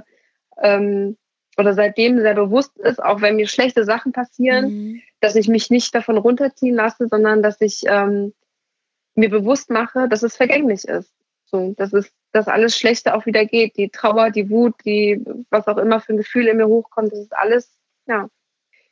[0.62, 1.18] ähm,
[1.58, 5.02] oder seitdem sehr bewusst ist, auch wenn mir schlechte Sachen passieren, mhm.
[5.20, 8.34] dass ich mich nicht davon runterziehen lasse, sondern dass ich ähm,
[9.16, 11.14] mir bewusst mache, dass es vergänglich ist.
[11.46, 13.76] So, dass es, dass alles Schlechte auch wieder geht.
[13.76, 17.20] Die Trauer, die Wut, die, was auch immer für ein Gefühl in mir hochkommt, dass
[17.20, 18.30] es alles, ja,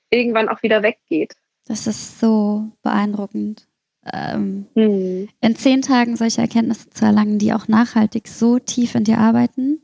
[0.09, 1.35] irgendwann auch wieder weggeht.
[1.65, 3.68] Das ist so beeindruckend.
[4.13, 5.29] Ähm, hm.
[5.41, 9.81] In zehn Tagen solche Erkenntnisse zu erlangen, die auch nachhaltig so tief in dir arbeiten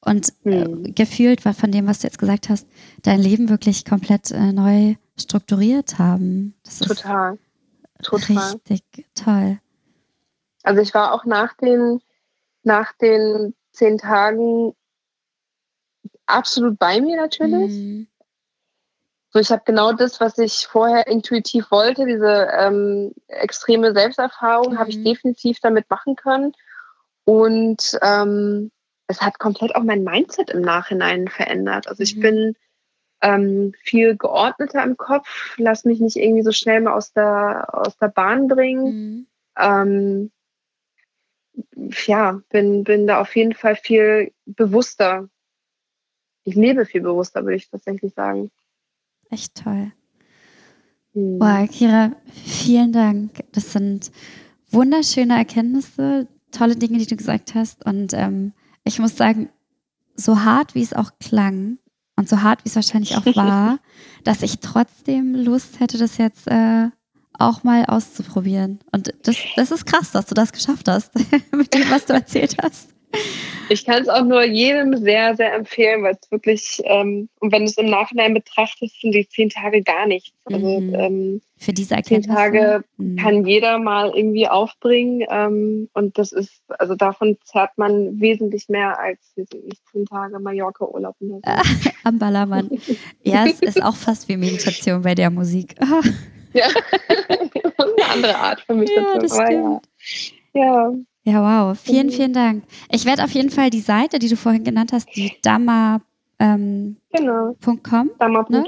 [0.00, 0.94] und äh, hm.
[0.94, 2.66] gefühlt, war von dem, was du jetzt gesagt hast,
[3.02, 6.54] dein Leben wirklich komplett äh, neu strukturiert haben.
[6.64, 7.38] Das total.
[8.02, 8.52] Total.
[8.68, 9.58] Richtig toll.
[10.64, 12.00] Also ich war auch nach den,
[12.62, 14.74] nach den zehn Tagen
[16.26, 17.72] absolut bei mir natürlich.
[17.72, 18.06] Mhm.
[19.32, 24.78] So, ich habe genau das, was ich vorher intuitiv wollte, diese ähm, extreme Selbsterfahrung, mhm.
[24.78, 26.52] habe ich definitiv damit machen können.
[27.24, 28.70] Und ähm,
[29.06, 31.88] es hat komplett auch mein Mindset im Nachhinein verändert.
[31.88, 32.20] Also ich mhm.
[32.20, 32.56] bin
[33.22, 37.96] ähm, viel geordneter im Kopf, lass mich nicht irgendwie so schnell mal aus der, aus
[37.96, 38.84] der Bahn bringen.
[38.84, 39.26] Mhm.
[39.58, 40.32] Ähm,
[42.06, 45.28] ja, bin, bin da auf jeden Fall viel bewusster.
[46.44, 48.50] Ich lebe viel bewusster, würde ich tatsächlich sagen.
[49.32, 49.90] Echt toll.
[51.14, 51.38] Mhm.
[51.38, 52.12] Boah, Kira,
[52.44, 53.44] vielen Dank.
[53.52, 54.12] Das sind
[54.70, 57.84] wunderschöne Erkenntnisse, tolle Dinge, die du gesagt hast.
[57.84, 58.52] Und ähm,
[58.84, 59.48] ich muss sagen,
[60.16, 61.78] so hart wie es auch klang
[62.16, 63.78] und so hart wie es wahrscheinlich auch war,
[64.22, 66.90] dass ich trotzdem Lust hätte, das jetzt äh,
[67.32, 68.80] auch mal auszuprobieren.
[68.92, 71.14] Und das, das ist krass, dass du das geschafft hast
[71.56, 72.90] mit dem, was du erzählt hast.
[73.68, 77.60] Ich kann es auch nur jedem sehr, sehr empfehlen, weil es wirklich, ähm, und wenn
[77.60, 80.36] du es im Nachhinein betrachtest, sind die zehn Tage gar nichts.
[80.44, 80.94] Also mhm.
[80.94, 82.28] ähm, für diese Erkenntnisse.
[82.28, 83.16] Zehn Tage mhm.
[83.16, 88.98] kann jeder mal irgendwie aufbringen ähm, und das ist, also davon zerrt man wesentlich mehr
[88.98, 91.16] als zehn Tage Mallorca-Urlaub.
[91.20, 91.40] So.
[92.04, 92.70] Am Ballermann.
[93.22, 95.76] Ja, es ist auch fast wie Meditation bei der Musik.
[96.52, 96.66] ja,
[97.28, 98.90] eine andere Art für mich.
[98.94, 99.86] Ja, das stimmt.
[100.54, 100.62] ja.
[100.62, 100.92] ja.
[101.24, 101.78] Ja, wow.
[101.78, 102.12] Vielen, mhm.
[102.12, 102.64] vielen Dank.
[102.90, 106.02] Ich werde auf jeden Fall die Seite, die du vorhin genannt hast, die damma.com.
[106.38, 107.56] Ähm, genau.
[108.18, 108.50] Damma.org.
[108.50, 108.64] Ne?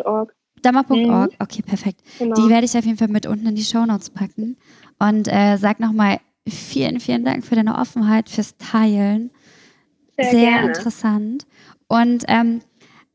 [0.62, 1.36] Damma.org, mhm.
[1.40, 2.00] okay, perfekt.
[2.18, 2.34] Genau.
[2.36, 4.56] Die werde ich auf jeden Fall mit unten in die Shownotes packen.
[4.98, 9.30] Und äh, sag nochmal vielen, vielen Dank für deine Offenheit, fürs Teilen.
[10.16, 11.46] Sehr, Sehr interessant.
[11.88, 12.60] Und ähm,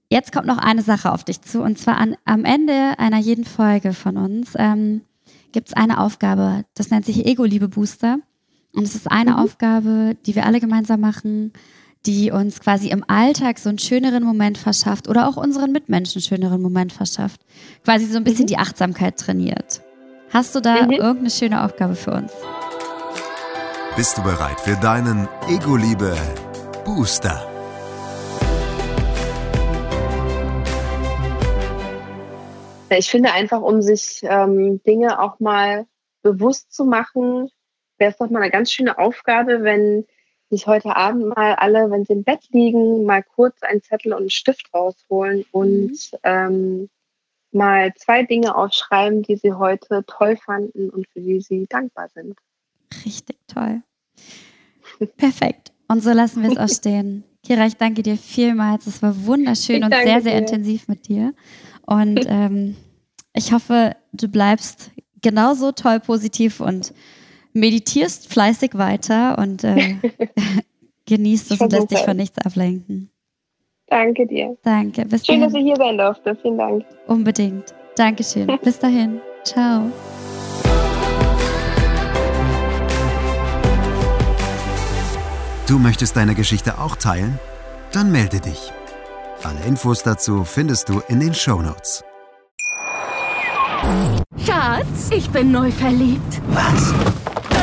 [0.10, 1.62] jetzt kommt noch eine Sache auf dich zu.
[1.62, 5.02] Und zwar an, am Ende einer jeden Folge von uns ähm,
[5.52, 6.66] gibt es eine Aufgabe.
[6.76, 8.20] Das nennt sich Ego-Liebe-Booster.
[8.74, 9.38] Und es ist eine mhm.
[9.38, 11.54] Aufgabe, die wir alle gemeinsam machen,
[12.06, 16.28] die uns quasi im Alltag so einen schöneren Moment verschafft oder auch unseren Mitmenschen einen
[16.28, 17.42] schöneren Moment verschafft.
[17.84, 18.48] Quasi so ein bisschen mhm.
[18.48, 19.82] die Achtsamkeit trainiert.
[20.32, 20.92] Hast du da mhm.
[20.92, 22.32] irgendeine schöne Aufgabe für uns?
[23.96, 26.16] Bist du bereit für deinen Ego-Liebe
[26.86, 27.46] Booster?
[32.92, 35.86] Ich finde einfach, um sich ähm, Dinge auch mal
[36.24, 37.50] bewusst zu machen,
[38.00, 40.06] wäre es doch mal eine ganz schöne Aufgabe, wenn
[40.50, 44.22] sich heute Abend mal alle, wenn sie im Bett liegen, mal kurz einen Zettel und
[44.22, 46.20] einen Stift rausholen und mhm.
[46.24, 46.90] ähm,
[47.52, 52.36] mal zwei Dinge aufschreiben, die sie heute toll fanden und für die sie dankbar sind.
[53.06, 53.82] Richtig toll.
[55.18, 55.72] Perfekt.
[55.88, 57.24] Und so lassen wir es auch stehen.
[57.44, 58.88] Kira, ich danke dir vielmals.
[58.88, 60.40] Es war wunderschön und sehr, sehr dir.
[60.40, 61.34] intensiv mit dir.
[61.86, 62.76] Und ähm,
[63.34, 64.92] ich hoffe, du bleibst
[65.22, 66.94] genauso toll positiv und
[67.54, 69.96] meditierst fleißig weiter und äh,
[71.06, 73.10] genießt es und lässt dich von nichts ablenken.
[73.88, 74.56] Danke dir.
[74.64, 75.06] Danke.
[75.06, 75.54] Bis Schön, dahin.
[75.54, 76.38] dass ich hier sein durfte.
[76.42, 76.86] Vielen Dank.
[77.08, 77.74] Unbedingt.
[77.96, 78.48] Dankeschön.
[78.64, 79.20] Bis dahin.
[79.44, 79.92] Ciao.
[85.68, 87.40] Du möchtest deine Geschichte auch teilen?
[87.92, 88.72] Dann melde dich.
[89.44, 92.04] Alle Infos dazu findest du in den Show Notes.
[94.46, 96.42] Schatz, ich bin neu verliebt.
[96.50, 96.94] Was?